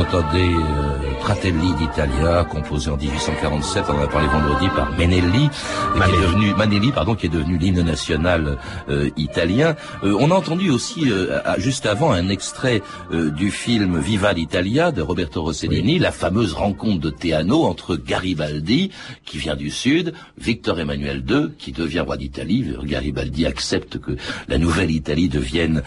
Entendez 0.07 0.53
euh, 0.55 0.84
Fratelli 1.25 1.73
d'Italia, 1.79 2.43
composé 2.43 2.91
en 2.91 2.97
1847, 2.97 3.85
on 3.89 3.93
en 3.93 4.03
a 4.03 4.07
parlé 4.07 4.27
vendredi 4.27 4.67
par 4.75 4.95
Menelli, 4.95 5.49
qui 5.49 5.99
est 5.99 6.21
devenu 6.21 6.53
Manelli, 6.53 6.91
pardon, 6.91 7.15
qui 7.15 7.25
est 7.25 7.29
devenu 7.29 7.57
l'hymne 7.57 7.81
national 7.81 8.59
euh, 8.89 9.09
italien. 9.17 9.75
Euh, 10.03 10.15
on 10.19 10.29
a 10.29 10.35
entendu 10.35 10.69
aussi 10.69 11.11
juste 11.57 11.87
avant 11.87 12.11
un 12.11 12.29
extrait 12.29 12.83
du 13.11 13.49
film 13.49 13.97
Viva 13.97 14.33
l'Italia 14.33 14.91
de 14.91 15.01
Roberto 15.01 15.41
Rossellini, 15.41 15.97
la 15.97 16.11
fameuse 16.11 16.53
rencontre 16.53 16.99
de 16.99 17.09
Teano 17.09 17.63
entre 17.63 17.95
Garibaldi, 17.95 18.91
qui 19.25 19.39
vient 19.39 19.55
du 19.55 19.71
sud, 19.71 20.13
Victor 20.37 20.79
Emmanuel 20.79 21.23
II, 21.27 21.47
qui 21.57 21.71
devient 21.71 22.01
roi 22.01 22.17
d'Italie. 22.17 22.67
Garibaldi 22.83 23.47
accepte 23.47 23.97
que 23.97 24.11
la 24.47 24.59
nouvelle 24.59 24.91
Italie 24.91 25.27
devienne 25.27 25.81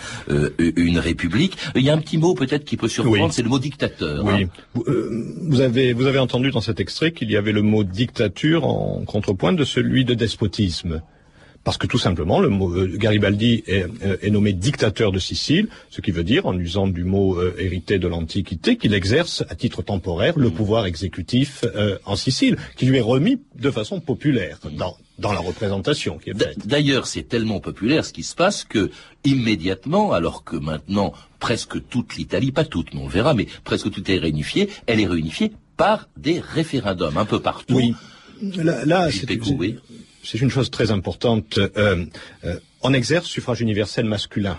une 0.58 0.98
république. 0.98 1.56
Il 1.76 1.82
y 1.82 1.90
a 1.90 1.94
un 1.94 1.98
petit 1.98 2.18
mot 2.18 2.34
peut-être 2.34 2.64
qui 2.64 2.76
peut 2.76 2.88
surprendre, 2.88 3.32
c'est 3.32 3.42
le 3.42 3.48
mot 3.48 3.60
dictateur. 3.60 4.24
Oui. 4.24 4.48
Hein. 4.76 5.27
Vous 5.42 5.60
avez, 5.60 5.92
vous 5.92 6.06
avez 6.06 6.18
entendu 6.18 6.50
dans 6.50 6.60
cet 6.60 6.80
extrait 6.80 7.12
qu'il 7.12 7.30
y 7.30 7.36
avait 7.36 7.52
le 7.52 7.62
mot 7.62 7.84
dictature 7.84 8.64
en 8.64 9.02
contrepoint 9.06 9.52
de 9.52 9.64
celui 9.64 10.04
de 10.04 10.14
despotisme. 10.14 11.02
Parce 11.64 11.76
que 11.76 11.86
tout 11.86 11.98
simplement, 11.98 12.40
le 12.40 12.48
mot 12.48 12.70
euh, 12.70 12.96
Garibaldi 12.96 13.62
est, 13.66 13.84
euh, 14.02 14.16
est, 14.22 14.30
nommé 14.30 14.52
dictateur 14.52 15.12
de 15.12 15.18
Sicile, 15.18 15.68
ce 15.90 16.00
qui 16.00 16.12
veut 16.12 16.24
dire, 16.24 16.46
en 16.46 16.58
usant 16.58 16.86
du 16.86 17.04
mot 17.04 17.34
euh, 17.36 17.54
hérité 17.58 17.98
de 17.98 18.08
l'Antiquité, 18.08 18.76
qu'il 18.76 18.94
exerce 18.94 19.44
à 19.50 19.54
titre 19.54 19.82
temporaire 19.82 20.38
le 20.38 20.50
pouvoir 20.50 20.86
exécutif 20.86 21.64
en 22.06 22.16
Sicile, 22.16 22.56
qui 22.76 22.86
lui 22.86 22.96
est 22.96 23.02
remis 23.02 23.40
de 23.56 23.70
façon 23.70 24.00
populaire 24.00 24.60
dans, 24.72 24.96
dans 25.18 25.32
la 25.32 25.40
représentation 25.40 26.18
qui 26.18 26.30
est 26.30 26.38
faite. 26.38 26.66
D'ailleurs, 26.66 27.06
c'est 27.06 27.24
tellement 27.24 27.60
populaire 27.60 28.04
ce 28.04 28.12
qui 28.12 28.22
se 28.22 28.34
passe 28.34 28.64
que 28.64 28.90
immédiatement, 29.24 30.12
alors 30.12 30.44
que 30.44 30.56
maintenant 30.56 31.12
presque 31.40 31.86
toute 31.88 32.16
l'Italie, 32.16 32.52
pas 32.52 32.64
toute, 32.64 32.94
mais 32.94 33.00
on 33.00 33.08
verra, 33.08 33.34
mais 33.34 33.46
presque 33.64 33.90
toute 33.90 34.08
est 34.08 34.18
réunifiée, 34.18 34.68
elle 34.86 35.00
est 35.00 35.06
réunifiée 35.06 35.52
par 35.76 36.08
des 36.16 36.40
référendums 36.40 37.16
un 37.16 37.24
peu 37.24 37.40
partout. 37.40 37.74
Oui. 37.74 37.94
Là, 38.40 38.84
là 38.84 39.08
c'est 39.10 40.40
une 40.40 40.50
chose 40.50 40.70
très 40.70 40.90
importante. 40.90 41.58
Euh, 41.58 42.04
euh, 42.44 42.58
on 42.82 42.92
exerce 42.92 43.26
suffrage 43.26 43.60
universel 43.60 44.04
masculin 44.04 44.58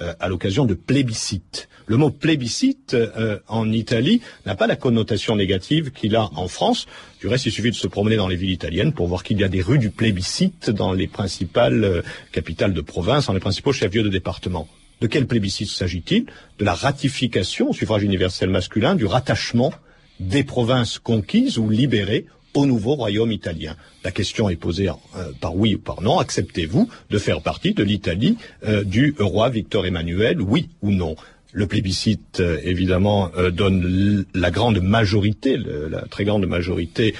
euh, 0.00 0.14
à 0.20 0.28
l'occasion 0.28 0.64
de 0.64 0.74
plébiscites. 0.74 1.68
Le 1.86 1.96
mot 1.96 2.10
plébiscite 2.10 2.94
euh, 2.94 3.38
en 3.48 3.72
Italie 3.72 4.20
n'a 4.44 4.54
pas 4.54 4.66
la 4.66 4.76
connotation 4.76 5.36
négative 5.36 5.90
qu'il 5.90 6.16
a 6.16 6.28
en 6.36 6.46
France. 6.46 6.86
Du 7.20 7.28
reste, 7.28 7.46
il 7.46 7.52
suffit 7.52 7.70
de 7.70 7.76
se 7.76 7.86
promener 7.86 8.16
dans 8.16 8.28
les 8.28 8.36
villes 8.36 8.52
italiennes 8.52 8.92
pour 8.92 9.08
voir 9.08 9.22
qu'il 9.22 9.40
y 9.40 9.44
a 9.44 9.48
des 9.48 9.62
rues 9.62 9.78
du 9.78 9.90
plébiscite 9.90 10.70
dans 10.70 10.92
les 10.92 11.06
principales 11.06 11.84
euh, 11.84 12.02
capitales 12.30 12.74
de 12.74 12.80
province, 12.80 13.26
dans 13.26 13.32
les 13.32 13.40
principaux 13.40 13.72
chefs-lieux 13.72 14.02
de 14.02 14.10
département. 14.10 14.68
De 15.00 15.06
quel 15.06 15.26
plébiscite 15.26 15.68
s'agit-il? 15.68 16.26
De 16.58 16.64
la 16.64 16.74
ratification 16.74 17.70
au 17.70 17.72
suffrage 17.72 18.02
universel 18.02 18.50
masculin 18.50 18.94
du 18.94 19.06
rattachement 19.06 19.72
des 20.20 20.44
provinces 20.44 20.98
conquises 20.98 21.58
ou 21.58 21.70
libérées 21.70 22.26
au 22.58 22.66
nouveau 22.66 22.96
royaume 22.96 23.30
italien. 23.30 23.76
La 24.02 24.10
question 24.10 24.48
est 24.48 24.56
posée 24.56 24.88
euh, 24.88 24.94
par 25.40 25.54
oui 25.54 25.76
ou 25.76 25.78
par 25.78 26.02
non. 26.02 26.18
Acceptez-vous 26.18 26.88
de 27.08 27.18
faire 27.18 27.40
partie 27.40 27.72
de 27.72 27.84
l'Italie 27.84 28.36
euh, 28.66 28.82
du 28.82 29.14
roi 29.20 29.48
Victor 29.48 29.86
Emmanuel, 29.86 30.40
oui 30.40 30.68
ou 30.82 30.90
non? 30.90 31.14
Le 31.52 31.66
plébiscite, 31.66 32.40
euh, 32.40 32.58
évidemment, 32.62 33.30
donne 33.52 34.26
la 34.34 34.50
grande 34.50 34.80
majorité, 34.82 35.56
la 35.56 36.02
très 36.02 36.24
grande 36.24 36.46
majorité 36.46 37.14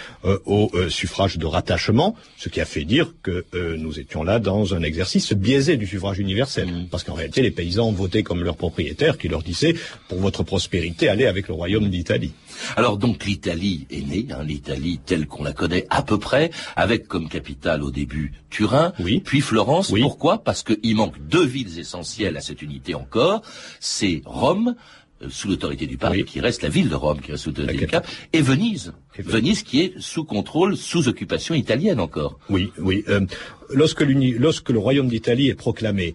au 0.44 0.70
suffrage 0.88 1.38
de 1.38 1.46
rattachement, 1.46 2.14
ce 2.36 2.48
qui 2.48 2.60
a 2.60 2.66
fait 2.66 2.84
dire 2.84 3.14
que 3.22 3.46
nous 3.76 3.98
étions 3.98 4.22
là 4.24 4.38
dans 4.38 4.74
un 4.74 4.82
exercice 4.82 5.32
biaisé 5.32 5.76
du 5.76 5.86
suffrage 5.86 6.18
universel. 6.18 6.66
Mmh. 6.66 6.88
Parce 6.90 7.04
qu'en 7.04 7.14
réalité, 7.14 7.40
les 7.42 7.50
paysans 7.50 7.90
votaient 7.90 8.22
comme 8.22 8.42
leurs 8.44 8.56
propriétaires 8.56 9.16
qui 9.16 9.28
leur 9.28 9.42
disaient, 9.42 9.74
pour 10.08 10.18
votre 10.18 10.42
prospérité, 10.42 11.08
allez 11.08 11.26
avec 11.26 11.48
le 11.48 11.54
royaume 11.54 11.88
d'Italie. 11.88 12.32
Alors 12.76 12.98
donc 12.98 13.24
l'Italie 13.24 13.86
est 13.90 14.06
née, 14.06 14.26
hein, 14.30 14.42
l'Italie 14.44 15.00
telle 15.04 15.26
qu'on 15.26 15.44
la 15.44 15.52
connaît 15.52 15.86
à 15.90 16.02
peu 16.02 16.18
près, 16.18 16.50
avec 16.76 17.08
comme 17.08 17.28
capitale 17.28 17.82
au 17.82 17.90
début 17.90 18.32
Turin, 18.50 18.92
puis 19.24 19.40
Florence. 19.40 19.92
Pourquoi? 20.00 20.38
Parce 20.38 20.62
qu'il 20.62 20.96
manque 20.96 21.18
deux 21.28 21.44
villes 21.44 21.78
essentielles 21.78 22.36
à 22.36 22.40
cette 22.40 22.62
unité 22.62 22.94
encore. 22.94 23.42
C'est 23.80 24.22
Rome, 24.24 24.74
euh, 25.22 25.26
sous 25.30 25.48
l'autorité 25.48 25.86
du 25.86 25.96
pape, 25.96 26.14
qui 26.24 26.40
reste 26.40 26.62
la 26.62 26.68
ville 26.68 26.88
de 26.88 26.94
Rome, 26.94 27.20
qui 27.20 27.32
reste 27.32 27.44
sous 27.44 27.50
l'autorité 27.50 27.76
du 27.76 27.86
pape, 27.86 28.06
et 28.32 28.40
Venise. 28.40 28.92
Venise 29.18 29.62
qui 29.64 29.80
est 29.80 29.94
sous 29.98 30.24
contrôle, 30.24 30.76
sous 30.76 31.08
occupation 31.08 31.54
italienne 31.54 31.98
encore. 31.98 32.38
Oui, 32.48 32.70
oui. 32.78 33.04
Euh, 33.08 33.26
lorsque, 33.70 34.02
lorsque 34.02 34.70
le 34.70 34.78
royaume 34.78 35.08
d'Italie 35.08 35.48
est 35.48 35.54
proclamé, 35.54 36.14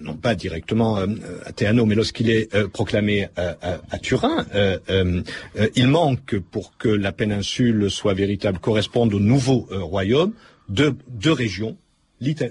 non 0.00 0.14
pas 0.14 0.34
directement 0.34 0.98
euh, 0.98 1.06
à 1.44 1.52
Théano, 1.52 1.86
mais 1.86 1.94
lorsqu'il 1.94 2.30
est 2.30 2.54
euh, 2.54 2.68
proclamé 2.68 3.28
à, 3.36 3.98
Turin, 3.98 4.46
euh, 4.54 5.22
il 5.76 5.88
manque 5.88 6.38
pour 6.38 6.76
que 6.76 6.88
la 6.88 7.12
péninsule 7.12 7.90
soit 7.90 8.14
véritable, 8.14 8.58
corresponde 8.58 9.14
au 9.14 9.20
nouveau 9.20 9.66
royaume, 9.70 10.32
de 10.68 10.94
deux 11.08 11.32
régions, 11.32 11.76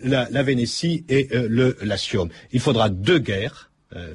la, 0.03 0.27
la, 0.29 0.43
Vénétie 0.43 1.03
et 1.09 1.29
le 1.31 1.77
Latium. 1.81 2.29
Il 2.51 2.59
faudra 2.59 2.89
deux 2.89 3.19
guerres, 3.19 3.71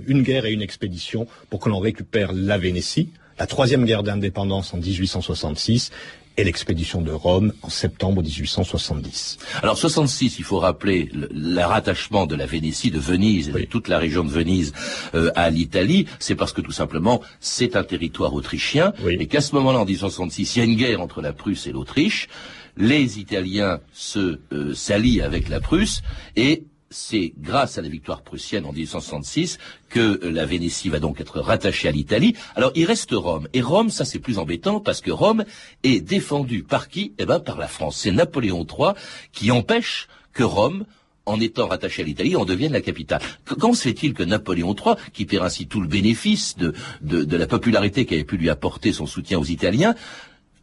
une 0.06 0.22
guerre 0.22 0.46
et 0.46 0.52
une 0.52 0.62
expédition, 0.62 1.26
pour 1.50 1.60
que 1.60 1.68
l'on 1.68 1.80
récupère 1.80 2.32
la 2.32 2.58
Vénétie. 2.58 3.10
La 3.38 3.46
troisième 3.46 3.84
guerre 3.84 4.02
d'indépendance 4.02 4.74
en 4.74 4.78
1866 4.78 5.90
et 6.38 6.44
l'expédition 6.44 7.02
de 7.02 7.10
Rome 7.10 7.52
en 7.62 7.68
septembre 7.68 8.22
1870. 8.22 9.38
Alors 9.62 9.76
66, 9.76 10.38
il 10.38 10.44
faut 10.44 10.58
rappeler 10.58 11.10
le, 11.12 11.60
rattachement 11.62 12.26
de 12.26 12.36
la 12.36 12.46
Vénétie, 12.46 12.90
de 12.90 12.98
Venise 12.98 13.48
et 13.48 13.52
de 13.52 13.64
toute 13.64 13.88
la 13.88 13.98
région 13.98 14.24
de 14.24 14.30
Venise 14.30 14.72
euh, 15.14 15.30
à 15.34 15.50
l'Italie, 15.50 16.06
c'est 16.20 16.36
parce 16.36 16.52
que 16.52 16.60
tout 16.60 16.72
simplement 16.72 17.20
c'est 17.40 17.76
un 17.76 17.82
territoire 17.82 18.34
autrichien 18.34 18.92
et 19.08 19.26
qu'à 19.26 19.40
ce 19.40 19.54
moment-là, 19.56 19.80
en 19.80 19.84
1866, 19.84 20.56
il 20.56 20.58
y 20.58 20.62
a 20.62 20.64
une 20.64 20.76
guerre 20.76 21.00
entre 21.00 21.20
la 21.20 21.32
Prusse 21.32 21.66
et 21.66 21.72
l'Autriche. 21.72 22.28
Les 22.76 23.18
Italiens 23.18 23.80
se 23.92 24.38
euh, 24.52 24.74
s'allient 24.74 25.22
avec 25.22 25.48
la 25.48 25.60
Prusse 25.60 26.02
et 26.36 26.64
c'est 26.90 27.32
grâce 27.38 27.78
à 27.78 27.82
la 27.82 27.88
victoire 27.88 28.22
prussienne 28.22 28.64
en 28.64 28.72
1866 28.72 29.58
que 29.88 30.20
la 30.24 30.46
Vénétie 30.46 30.88
va 30.88 31.00
donc 31.00 31.20
être 31.20 31.40
rattachée 31.40 31.88
à 31.88 31.92
l'Italie. 31.92 32.34
Alors 32.54 32.72
il 32.74 32.84
reste 32.84 33.12
Rome. 33.12 33.48
Et 33.52 33.60
Rome, 33.60 33.90
ça 33.90 34.04
c'est 34.04 34.18
plus 34.18 34.38
embêtant 34.38 34.80
parce 34.80 35.00
que 35.00 35.10
Rome 35.10 35.44
est 35.82 36.00
défendue 36.00 36.62
par 36.62 36.88
qui? 36.88 37.14
Eh 37.18 37.26
ben 37.26 37.40
par 37.40 37.58
la 37.58 37.68
France. 37.68 37.98
C'est 37.98 38.12
Napoléon 38.12 38.66
III 38.66 38.92
qui 39.32 39.50
empêche 39.50 40.08
que 40.32 40.42
Rome 40.42 40.84
en 41.26 41.40
étant 41.40 41.68
rattaché 41.68 42.02
à 42.02 42.06
l'Italie, 42.06 42.36
en 42.36 42.46
devienne 42.46 42.72
la 42.72 42.80
capitale. 42.80 43.20
Quand 43.44 43.74
se 43.74 43.82
fait-il 43.82 44.14
que 44.14 44.22
Napoléon 44.22 44.74
III, 44.74 44.94
qui 45.12 45.26
perd 45.26 45.44
ainsi 45.44 45.66
tout 45.66 45.82
le 45.82 45.86
bénéfice 45.86 46.56
de, 46.56 46.72
de 47.02 47.36
la 47.36 47.46
popularité 47.46 48.06
qu'avait 48.06 48.24
pu 48.24 48.38
lui 48.38 48.48
apporter 48.48 48.94
son 48.94 49.04
soutien 49.04 49.38
aux 49.38 49.44
Italiens, 49.44 49.94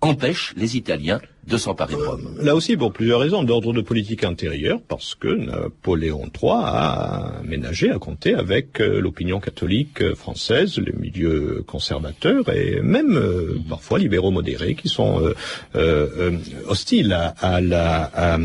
empêche 0.06 0.54
les 0.56 0.78
Italiens 0.78 1.20
de 1.48 1.58
s'emparer 1.58 1.94
de 1.94 2.02
Rome. 2.02 2.38
Là 2.42 2.56
aussi, 2.56 2.76
pour 2.76 2.92
plusieurs 2.92 3.20
raisons, 3.20 3.44
d'ordre 3.44 3.72
de 3.72 3.82
politique 3.82 4.24
intérieure, 4.24 4.80
parce 4.88 5.14
que 5.14 5.28
Napoléon 5.28 6.24
III 6.42 6.52
a 6.54 7.42
ménagé, 7.44 7.92
a 7.92 8.00
compté 8.00 8.34
avec 8.34 8.82
euh, 8.82 9.00
l'opinion 9.00 9.40
catholique 9.40 10.02
euh, 10.02 10.16
française, 10.16 10.80
les 10.80 10.94
milieux 10.94 11.64
conservateurs 11.68 12.50
et 12.50 12.82
même 12.82 13.16
euh, 13.16 13.60
parfois 13.70 14.00
libéraux 14.00 14.32
modérés 14.32 14.76
qui 14.76 14.90
sont 14.90 15.22
hostiles 16.68 17.14
à, 17.14 17.62
la, 17.62 18.04
à, 18.04 18.38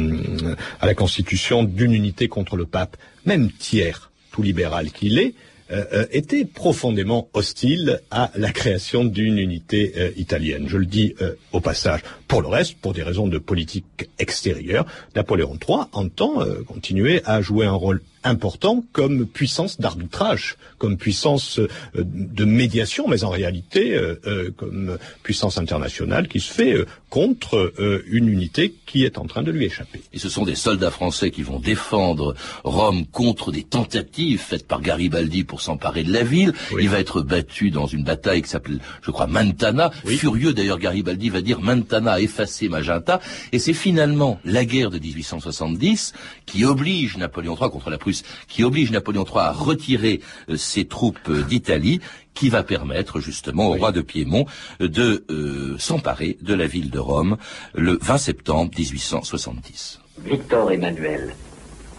la 0.87 0.94
constitution 0.94 1.62
d'une 1.62 1.92
unité 1.92 2.29
contre 2.29 2.57
le 2.57 2.66
pape. 2.66 2.96
Même 3.25 3.51
Thiers, 3.51 4.11
tout 4.33 4.42
libéral 4.42 4.90
qu'il 4.90 5.18
est, 5.18 5.35
euh, 5.72 5.85
euh, 5.92 6.06
était 6.11 6.44
profondément 6.44 7.28
hostile 7.33 8.00
à 8.11 8.33
la 8.35 8.50
création 8.50 9.04
d'une 9.04 9.38
unité 9.38 9.92
euh, 9.96 10.11
italienne. 10.16 10.66
Je 10.66 10.76
le 10.76 10.87
dis 10.87 11.14
au 11.52 11.61
passage. 11.61 12.00
Pour 12.26 12.42
le 12.42 12.48
reste, 12.48 12.76
pour 12.78 12.92
des 12.92 13.02
raisons 13.02 13.28
de 13.28 13.38
politique 13.38 14.09
extérieure, 14.18 14.85
Napoléon 15.14 15.56
III 15.68 15.80
entend 15.92 16.44
continuer 16.66 17.22
à 17.24 17.40
jouer 17.40 17.66
un 17.66 17.72
rôle 17.72 18.02
important 18.24 18.85
comme 18.92 19.26
puissance 19.26 19.80
d'arbitrage, 19.80 20.56
comme 20.78 20.96
puissance 20.96 21.59
euh, 21.59 21.68
de 21.94 22.44
médiation, 22.44 23.06
mais 23.09 23.24
en 23.24 23.30
réalité 23.30 23.94
euh, 23.94 24.20
euh, 24.26 24.50
comme 24.56 24.98
puissance 25.22 25.59
internationale 25.59 26.28
qui 26.28 26.40
se 26.40 26.52
fait 26.52 26.76
contre 27.09 27.72
une 28.06 28.28
unité 28.28 28.74
qui 28.87 29.04
est 29.04 29.18
en 29.18 29.26
train 29.26 29.42
de 29.42 29.50
lui 29.50 29.64
échapper. 29.64 30.00
Et 30.12 30.18
ce 30.18 30.28
sont 30.28 30.44
des 30.44 30.54
soldats 30.54 30.90
français 30.90 31.30
qui 31.30 31.42
vont 31.42 31.59
défendre 31.59 32.35
Rome 32.62 33.04
contre 33.06 33.50
des 33.50 33.64
tentatives 33.64 34.40
faites 34.40 34.66
par 34.66 34.80
Garibaldi 34.80 35.42
pour 35.42 35.61
s'emparer 35.61 36.04
de 36.04 36.12
la 36.12 36.22
ville. 36.22 36.52
Il 36.78 36.88
va 36.88 37.00
être 37.00 37.22
battu 37.22 37.70
dans 37.70 37.87
une 37.87 38.04
bataille 38.04 38.42
qui 38.42 38.48
s'appelle, 38.48 38.80
je 39.02 39.11
crois, 39.11 39.26
Mantana. 39.26 39.90
Furieux 40.04 40.52
d'ailleurs, 40.52 40.78
Garibaldi 40.78 41.30
va 41.30 41.40
dire 41.40 41.61
Mantana 41.61 42.12
a 42.12 42.20
effacé 42.20 42.68
Magenta. 42.68 43.20
Et 43.52 43.59
c'est 43.59 43.72
finalement 43.72 44.40
la 44.44 44.64
guerre 44.64 44.90
de 44.90 44.98
1870 44.98 46.12
qui 46.46 46.64
oblige 46.64 47.16
Napoléon 47.16 47.56
III 47.61 47.70
contre 47.70 47.90
la 47.90 47.98
Prusse 47.98 48.10
qui 48.49 48.64
oblige 48.64 48.90
Napoléon 48.90 49.25
III 49.25 49.38
à 49.38 49.53
retirer 49.53 50.20
euh, 50.49 50.57
ses 50.57 50.85
troupes 50.87 51.18
euh, 51.29 51.42
d'Italie, 51.42 52.01
qui 52.35 52.49
va 52.49 52.62
permettre 52.62 53.20
justement 53.20 53.68
au 53.68 53.75
roi 53.75 53.92
de 53.92 54.01
Piémont 54.01 54.46
euh, 54.81 54.88
de 54.88 55.77
s'emparer 55.79 56.38
de 56.40 56.55
la 56.55 56.66
ville 56.66 56.90
de 56.90 56.99
Rome 56.99 57.37
le 57.75 57.99
20 58.01 58.18
septembre 58.18 58.70
1870. 58.77 60.01
Victor 60.25 60.70
Emmanuel, 60.70 61.35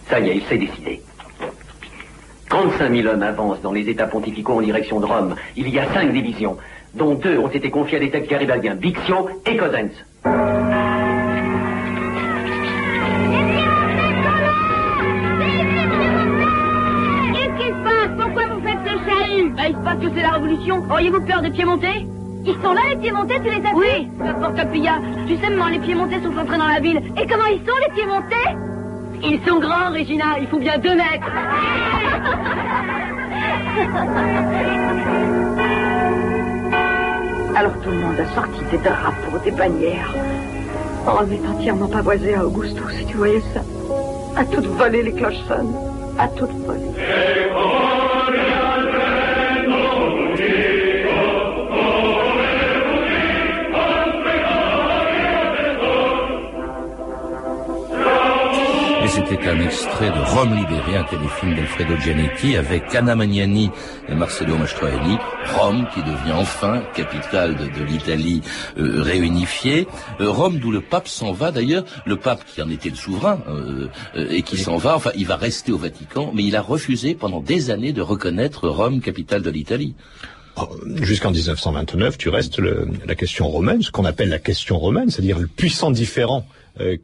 ça 0.08 0.20
y 0.20 0.30
est, 0.30 0.36
il 0.36 0.42
s'est 0.44 0.58
décidé. 0.58 1.00
35 2.48 2.94
000 2.94 3.08
hommes 3.08 3.22
avancent 3.22 3.62
dans 3.62 3.72
les 3.72 3.88
États 3.88 4.06
pontificaux 4.06 4.54
en 4.54 4.62
direction 4.62 5.00
de 5.00 5.06
Rome. 5.06 5.34
Il 5.56 5.68
y 5.68 5.78
a 5.78 5.92
cinq 5.92 6.12
divisions. 6.12 6.56
dont 6.94 7.14
deux 7.14 7.38
ont 7.38 7.48
été 7.48 7.70
confiés 7.70 7.96
à 7.96 8.00
des 8.00 8.10
textes 8.10 8.30
garibaldiens, 8.30 8.74
Bixio 8.74 9.28
et 9.46 9.56
Cosenz. 9.56 9.92
Passe 19.70 19.98
que 20.00 20.08
c'est 20.14 20.22
la 20.22 20.30
révolution. 20.30 20.82
Auriez-vous 20.90 21.20
peur 21.24 21.42
des 21.42 21.50
piémontais 21.50 22.06
Ils 22.44 22.56
sont 22.62 22.72
là, 22.72 22.80
les 22.90 22.96
piémontais, 22.96 23.40
tu 23.40 23.50
les 23.50 23.64
as 23.66 23.74
Oui, 23.74 24.08
n'importe 24.18 24.70
Pilla. 24.72 24.98
Tu 25.28 25.36
sais, 25.36 25.50
maman, 25.50 25.68
les 25.68 25.78
piémontais 25.78 26.20
sont 26.20 26.36
entrés 26.36 26.58
dans 26.58 26.66
la 26.66 26.80
ville. 26.80 27.00
Et 27.20 27.26
comment 27.26 27.46
ils 27.46 27.60
sont, 27.60 27.76
les 27.86 27.92
piémontais 27.94 28.56
Ils 29.22 29.40
sont 29.46 29.60
grands, 29.60 29.90
Regina. 29.92 30.38
Ils 30.40 30.48
font 30.48 30.58
bien 30.58 30.78
deux 30.78 30.96
mètres. 30.96 31.30
Alors 37.54 37.78
tout 37.82 37.90
le 37.90 37.96
monde 37.96 38.18
a 38.18 38.34
sorti 38.34 38.64
des 38.70 38.78
drapeaux, 38.78 39.38
des 39.44 39.50
bannières. 39.50 40.14
On 41.06 41.30
est 41.30 41.46
entièrement 41.46 41.88
pavoisé 41.88 42.34
à 42.34 42.46
Augusto, 42.46 42.82
si 42.90 43.04
tu 43.04 43.16
voyais 43.16 43.42
ça. 43.52 43.60
À 44.36 44.44
toute 44.44 44.66
volée, 44.66 45.02
les 45.02 45.12
cloches 45.12 45.42
sonnent. 45.46 45.74
À 46.18 46.28
toute 46.28 46.50
volée. 46.50 46.92
C'était 59.42 59.56
un 59.56 59.64
extrait 59.64 60.10
de 60.10 60.20
Rome 60.20 60.54
libérée, 60.54 60.96
un 60.96 61.02
téléfilm 61.02 61.56
d'Alfredo 61.56 61.96
Gianetti 61.96 62.56
avec 62.56 62.94
Anna 62.94 63.16
Magnani 63.16 63.70
et 64.08 64.14
Marcello 64.14 64.56
Mastroianni. 64.56 65.16
Rome 65.56 65.84
qui 65.92 66.00
devient 66.00 66.34
enfin 66.34 66.84
capitale 66.94 67.56
de, 67.56 67.82
l'Italie 67.82 68.40
euh, 68.78 69.02
réunifiée. 69.02 69.88
Euh, 70.20 70.30
Rome 70.30 70.58
d'où 70.60 70.70
le 70.70 70.80
pape 70.80 71.08
s'en 71.08 71.32
va 71.32 71.50
d'ailleurs. 71.50 71.84
Le 72.06 72.16
pape 72.16 72.44
qui 72.44 72.62
en 72.62 72.70
était 72.70 72.90
le 72.90 72.94
souverain 72.94 73.40
euh, 73.48 73.88
euh, 74.14 74.28
et 74.30 74.42
qui 74.42 74.58
s'en 74.58 74.76
va, 74.76 74.94
enfin 74.94 75.10
il 75.16 75.26
va 75.26 75.34
rester 75.34 75.72
au 75.72 75.78
Vatican, 75.78 76.30
mais 76.32 76.44
il 76.44 76.54
a 76.54 76.62
refusé 76.62 77.16
pendant 77.16 77.40
des 77.40 77.72
années 77.72 77.92
de 77.92 78.02
reconnaître 78.02 78.68
Rome 78.68 79.00
capitale 79.00 79.42
de 79.42 79.50
l'Italie. 79.50 79.96
Oh, 80.54 80.68
Jusqu'en 81.00 81.32
1929, 81.32 82.16
tu 82.16 82.28
restes 82.28 82.60
la 82.60 83.14
question 83.16 83.48
romaine, 83.48 83.82
ce 83.82 83.90
qu'on 83.90 84.04
appelle 84.04 84.28
la 84.28 84.38
question 84.38 84.78
romaine, 84.78 85.10
c'est-à-dire 85.10 85.40
le 85.40 85.48
puissant 85.48 85.90
différent 85.90 86.46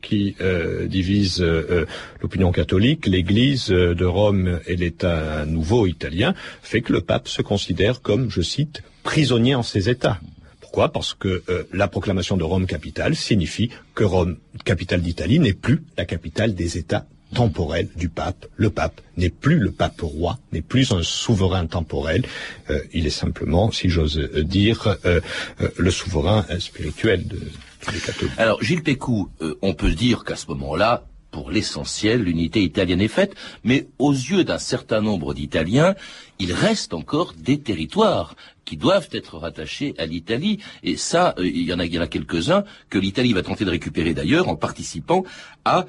qui 0.00 0.34
euh, 0.40 0.86
divise 0.86 1.40
euh, 1.40 1.86
l'opinion 2.20 2.52
catholique, 2.52 3.06
l'Église 3.06 3.68
de 3.68 4.04
Rome 4.04 4.60
et 4.66 4.76
l'État 4.76 5.44
nouveau 5.46 5.86
italien, 5.86 6.34
fait 6.62 6.80
que 6.80 6.92
le 6.92 7.00
pape 7.00 7.28
se 7.28 7.42
considère 7.42 8.02
comme, 8.02 8.30
je 8.30 8.42
cite, 8.42 8.82
prisonnier 9.02 9.54
en 9.54 9.62
ses 9.62 9.88
États. 9.88 10.20
Pourquoi? 10.60 10.92
Parce 10.92 11.14
que 11.14 11.42
la 11.72 11.88
proclamation 11.88 12.36
de 12.36 12.44
Rome 12.44 12.66
capitale 12.66 13.16
signifie 13.16 13.70
que 13.94 14.04
Rome, 14.04 14.36
capitale 14.64 15.00
d'Italie, 15.00 15.38
n'est 15.38 15.54
plus 15.54 15.82
la 15.96 16.04
capitale 16.04 16.54
des 16.54 16.76
États 16.76 17.06
temporel 17.34 17.88
du 17.96 18.08
pape. 18.08 18.46
Le 18.56 18.70
pape 18.70 19.00
n'est 19.16 19.30
plus 19.30 19.58
le 19.58 19.70
pape 19.70 20.00
roi, 20.00 20.38
n'est 20.52 20.62
plus 20.62 20.92
un 20.92 21.02
souverain 21.02 21.66
temporel. 21.66 22.24
Euh, 22.70 22.80
il 22.92 23.06
est 23.06 23.10
simplement, 23.10 23.70
si 23.70 23.88
j'ose 23.88 24.18
dire, 24.18 24.96
euh, 25.04 25.20
euh, 25.60 25.68
le 25.76 25.90
souverain 25.90 26.44
spirituel 26.58 27.26
de, 27.26 27.38
catholiques. 27.78 28.32
Alors, 28.38 28.62
Gilles 28.62 28.82
Pécou, 28.82 29.30
on 29.62 29.74
peut 29.74 29.92
dire 29.92 30.24
qu'à 30.24 30.36
ce 30.36 30.46
moment-là, 30.48 31.04
pour 31.30 31.50
l'essentiel, 31.50 32.22
l'unité 32.22 32.62
italienne 32.62 33.00
est 33.00 33.08
faite, 33.08 33.34
mais 33.64 33.88
aux 33.98 34.12
yeux 34.12 34.44
d'un 34.44 34.58
certain 34.58 35.00
nombre 35.00 35.34
d'Italiens, 35.34 35.94
il 36.38 36.52
reste 36.52 36.94
encore 36.94 37.34
des 37.34 37.60
territoires 37.60 38.34
qui 38.64 38.76
doivent 38.76 39.08
être 39.12 39.38
rattachés 39.38 39.94
à 39.98 40.06
l'Italie. 40.06 40.58
Et 40.82 40.96
ça, 40.96 41.34
il 41.38 41.62
y 41.62 41.72
en 41.72 41.78
a, 41.78 41.84
il 41.84 41.94
y 41.94 41.98
en 41.98 42.02
a 42.02 42.06
quelques-uns 42.06 42.64
que 42.90 42.98
l'Italie 42.98 43.32
va 43.32 43.42
tenter 43.42 43.64
de 43.64 43.70
récupérer 43.70 44.14
d'ailleurs 44.14 44.48
en 44.48 44.56
participant 44.56 45.24
à 45.64 45.86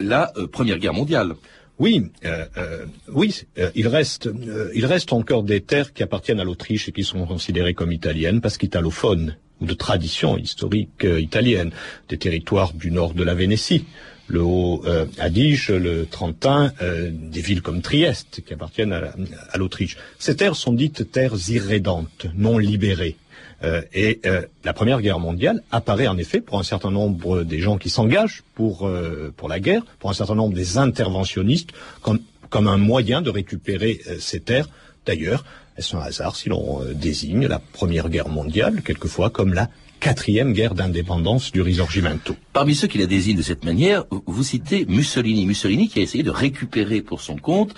la 0.00 0.32
euh, 0.36 0.46
Première 0.46 0.78
Guerre 0.78 0.94
mondiale. 0.94 1.34
Oui, 1.78 2.10
euh, 2.24 2.46
euh, 2.56 2.86
oui, 3.08 3.42
euh, 3.58 3.70
il 3.74 3.88
reste, 3.88 4.28
euh, 4.28 4.70
il 4.74 4.86
reste 4.86 5.12
encore 5.12 5.42
des 5.42 5.60
terres 5.60 5.92
qui 5.92 6.04
appartiennent 6.04 6.38
à 6.38 6.44
l'Autriche 6.44 6.88
et 6.88 6.92
qui 6.92 7.02
sont 7.02 7.26
considérées 7.26 7.74
comme 7.74 7.90
italiennes 7.90 8.40
parce 8.40 8.58
qu'italophones 8.58 9.36
de 9.64 9.74
tradition 9.74 10.36
historique 10.36 11.04
italienne, 11.04 11.70
des 12.08 12.18
territoires 12.18 12.72
du 12.72 12.90
nord 12.90 13.14
de 13.14 13.24
la 13.24 13.34
Vénétie, 13.34 13.84
le 14.26 14.42
Haut-Adige, 14.42 15.70
le 15.70 16.06
Trentin, 16.06 16.72
des 16.80 17.40
villes 17.40 17.60
comme 17.60 17.82
Trieste 17.82 18.42
qui 18.46 18.54
appartiennent 18.54 18.92
à 18.92 19.58
l'Autriche. 19.58 19.96
Ces 20.18 20.36
terres 20.36 20.56
sont 20.56 20.72
dites 20.72 21.10
terres 21.12 21.50
irrédentes, 21.50 22.26
non 22.34 22.56
libérées. 22.56 23.16
Euh, 23.64 23.82
et 23.92 24.20
euh, 24.26 24.42
la 24.64 24.72
Première 24.72 25.00
Guerre 25.00 25.18
mondiale 25.18 25.62
apparaît 25.70 26.06
en 26.06 26.18
effet 26.18 26.40
pour 26.40 26.58
un 26.58 26.62
certain 26.62 26.90
nombre 26.90 27.44
des 27.44 27.60
gens 27.60 27.78
qui 27.78 27.88
s'engagent 27.88 28.42
pour, 28.54 28.86
euh, 28.86 29.32
la 29.48 29.60
guerre, 29.60 29.82
pour 29.98 30.10
un 30.10 30.14
certain 30.14 30.34
nombre 30.34 30.54
des 30.54 30.78
interventionnistes, 30.78 31.70
comme 32.02 32.68
un 32.68 32.76
moyen 32.76 33.22
de 33.22 33.30
récupérer 33.30 34.00
ces 34.20 34.40
terres. 34.40 34.68
D'ailleurs, 35.06 35.44
est-ce 35.76 35.96
un 35.96 36.00
hasard 36.00 36.36
si 36.36 36.48
l'on 36.48 36.80
désigne 36.94 37.46
la 37.46 37.58
Première 37.58 38.08
Guerre 38.08 38.28
mondiale 38.28 38.82
quelquefois 38.82 39.30
comme 39.30 39.54
la 39.54 39.68
quatrième 40.00 40.52
guerre 40.52 40.74
d'indépendance 40.74 41.50
du 41.50 41.62
Risorgimento? 41.62 42.36
Parmi 42.52 42.74
ceux 42.74 42.86
qui 42.86 42.98
la 42.98 43.06
désignent 43.06 43.36
de 43.36 43.42
cette 43.42 43.64
manière, 43.64 44.04
vous 44.26 44.42
citez 44.42 44.84
Mussolini. 44.86 45.46
Mussolini 45.46 45.88
qui 45.88 46.00
a 46.00 46.02
essayé 46.02 46.22
de 46.22 46.30
récupérer 46.30 47.00
pour 47.00 47.20
son 47.20 47.36
compte 47.36 47.74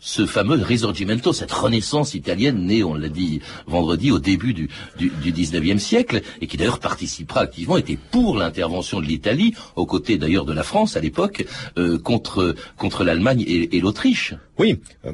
ce 0.00 0.24
fameux 0.24 0.56
Risorgimento, 0.62 1.32
cette 1.32 1.52
renaissance 1.52 2.14
italienne 2.14 2.64
née, 2.64 2.82
on 2.82 2.94
l'a 2.94 3.08
dit 3.08 3.40
vendredi, 3.66 4.10
au 4.10 4.18
début 4.18 4.54
du, 4.54 4.70
du, 4.98 5.10
du 5.10 5.32
19e 5.32 5.78
siècle, 5.78 6.22
et 6.40 6.46
qui 6.46 6.56
d'ailleurs 6.56 6.80
participera 6.80 7.40
activement, 7.40 7.76
était 7.76 7.98
pour 8.10 8.36
l'intervention 8.36 9.00
de 9.00 9.04
l'Italie, 9.04 9.54
aux 9.76 9.86
côtés 9.86 10.16
d'ailleurs 10.16 10.46
de 10.46 10.54
la 10.54 10.62
France 10.62 10.96
à 10.96 11.00
l'époque, 11.00 11.44
euh, 11.76 11.98
contre, 11.98 12.54
contre 12.78 13.04
l'Allemagne 13.04 13.44
et 13.46 13.80
l'Autriche. 13.80 14.34
Oui, 14.60 14.78
euh, 15.06 15.12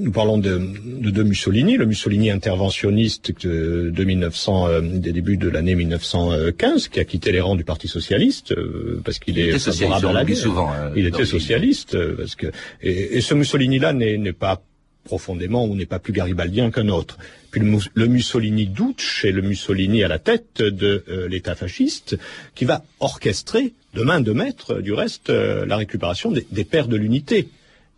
nous 0.00 0.10
parlons 0.10 0.36
de, 0.36 0.60
de, 0.84 1.10
de, 1.10 1.22
Mussolini, 1.22 1.76
le 1.76 1.86
Mussolini 1.86 2.32
interventionniste 2.32 3.46
de, 3.46 3.90
de 3.94 4.04
1900, 4.04 4.66
euh, 4.66 4.80
des 4.80 5.12
débuts 5.12 5.36
de 5.36 5.48
l'année 5.48 5.76
1915, 5.76 6.88
qui 6.88 6.98
a 6.98 7.04
quitté 7.04 7.30
les 7.30 7.40
rangs 7.40 7.54
du 7.54 7.62
Parti 7.62 7.86
socialiste 7.86 8.50
euh, 8.50 9.00
parce 9.04 9.20
qu'il 9.20 9.38
est 9.38 9.56
favorable 9.60 10.08
à 10.08 10.12
la 10.12 10.24
guerre. 10.24 10.36
Souvent, 10.36 10.72
il 10.96 11.06
était 11.06 11.24
socialiste 11.24 11.96
parce 12.16 12.34
que 12.34 12.48
et, 12.82 13.18
et 13.18 13.20
ce 13.20 13.34
Mussolini-là 13.34 13.92
n'est 13.92 14.32
pas 14.32 14.60
profondément 15.04 15.66
ou 15.66 15.76
n'est 15.76 15.86
pas 15.86 16.00
plus 16.00 16.12
garibaldien 16.12 16.72
qu'un 16.72 16.88
autre. 16.88 17.16
Puis 17.52 17.60
le, 17.60 17.78
le, 17.94 18.06
Mussolini 18.08 18.66
Duce 18.66 19.24
est 19.24 19.30
le 19.30 19.42
Mussolini 19.42 20.02
à 20.02 20.08
la 20.08 20.18
tête 20.18 20.60
de 20.60 21.04
euh, 21.08 21.28
l'État 21.28 21.54
fasciste 21.54 22.18
qui 22.56 22.64
va 22.64 22.82
orchestrer 22.98 23.72
de 23.94 24.02
main 24.02 24.20
de 24.20 24.32
maître, 24.32 24.80
du 24.80 24.92
reste, 24.92 25.30
euh, 25.30 25.64
la 25.64 25.76
récupération 25.76 26.32
des, 26.32 26.44
des 26.50 26.64
pères 26.64 26.88
de 26.88 26.96
l'unité. 26.96 27.48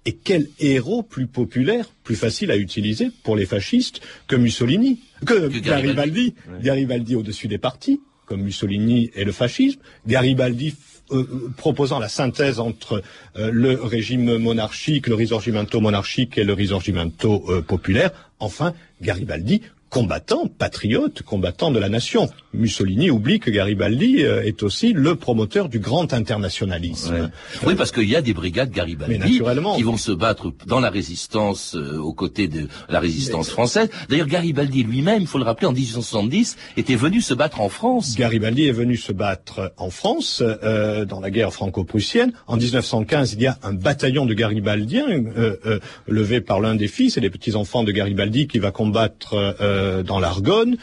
Et 0.07 0.12
quel 0.14 0.49
héros 0.61 1.03
plus 1.03 1.27
populaire, 1.27 1.90
plus 2.05 2.16
facile 2.16 2.51
à 2.53 2.57
utiliser 2.57 3.11
pour 3.25 3.37
les 3.37 3.45
fascistes 3.45 4.01
que 4.29 4.37
Mussolini, 4.37 5.01
que, 5.25 5.49
que 5.49 5.59
Garibaldi, 5.59 6.35
Garibaldi, 6.62 7.16
au-dessus 7.16 7.49
des 7.49 7.59
partis, 7.59 8.01
comme 8.25 8.42
Mussolini 8.42 9.11
et 9.14 9.25
le 9.25 9.33
fascisme, 9.33 9.81
Garibaldi 10.07 10.75
euh, 11.12 11.53
proposant 11.57 12.01
la 12.01 12.09
synthèse 12.09 12.59
entre 12.59 13.03
euh, 13.37 13.51
le 13.53 13.81
régime 13.81 14.38
monarchique, 14.38 15.07
le 15.07 15.14
risorgimento 15.14 15.81
monarchique 15.81 16.37
et 16.37 16.42
le 16.42 16.53
risorgimento 16.53 17.45
euh, 17.49 17.62
populaire. 17.62 18.11
Enfin, 18.40 18.75
Garibaldi 19.01 19.62
combattant, 19.97 20.47
patriote, 20.47 21.23
combattant 21.23 21.71
de 21.71 21.79
la 21.79 21.89
nation. 21.89 22.29
Mussolini 22.53 23.11
oublie 23.11 23.41
que 23.41 23.51
Garibaldi 23.51 24.25
euh, 24.25 24.45
est 24.45 24.63
aussi 24.63 24.93
le 24.93 25.15
promoteur 25.17 25.71
du 25.71 25.79
grand 25.79 26.13
internationalisme. 26.13 27.15
Ouais. 27.15 27.29
Oui, 27.67 27.75
parce 27.77 27.93
qu'il 27.93 28.09
y 28.09 28.15
a 28.15 28.21
des 28.21 28.35
brigades 28.35 28.71
Garibaldi 28.71 29.41
qui 29.77 29.83
vont 29.83 29.97
se 29.97 30.13
battre 30.13 30.53
dans 30.67 30.81
la 30.81 30.91
résistance 30.91 31.75
euh, 31.75 31.99
aux 31.99 32.13
côtés 32.13 32.47
de 32.47 32.69
la 32.91 33.01
résistance 33.01 33.49
française. 33.49 33.89
D'ailleurs, 34.11 34.27
Garibaldi 34.27 34.83
lui-même, 34.83 35.23
il 35.23 35.27
faut 35.27 35.39
le 35.39 35.45
rappeler, 35.45 35.67
en 35.67 35.73
1870, 35.73 36.57
était 36.77 36.95
venu 36.95 37.23
se 37.23 37.33
battre 37.33 37.63
en 37.63 37.71
France. 37.71 38.17
Garibaldi 38.17 38.67
est 38.67 38.73
venu 38.73 38.97
se 38.97 39.13
battre 39.13 39.73
en 39.79 39.89
France 39.89 40.43
euh, 40.43 41.07
dans 41.07 41.21
la 41.21 41.31
guerre 41.31 41.55
franco-prussienne. 41.55 42.33
En 42.47 42.57
1915, 42.57 43.33
il 43.33 43.43
y 43.43 43.47
a 43.47 43.59
un 43.63 43.73
bataillon 43.73 44.27
de 44.27 44.35
Garibaldiens 44.35 45.07
euh, 45.09 45.79
levé 46.07 46.43
par 46.43 46.61
l'un 46.61 46.75
des 46.75 46.89
fils 46.89 47.17
et 47.17 47.21
des 47.23 47.31
petits-enfants 47.31 47.83
de 47.83 47.93
Garibaldi 47.93 48.47
qui 48.47 48.59
va 48.59 48.71
combattre 48.71 49.57
dans 50.03 50.20
l'Argonne 50.20 50.77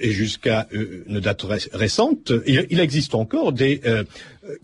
et 0.00 0.10
jusqu'à 0.10 0.66
une 0.72 1.20
date 1.20 1.44
récente, 1.72 2.32
il, 2.46 2.80
existe 2.80 3.14
encore 3.14 3.52
des 3.52 3.80
euh, 3.86 4.04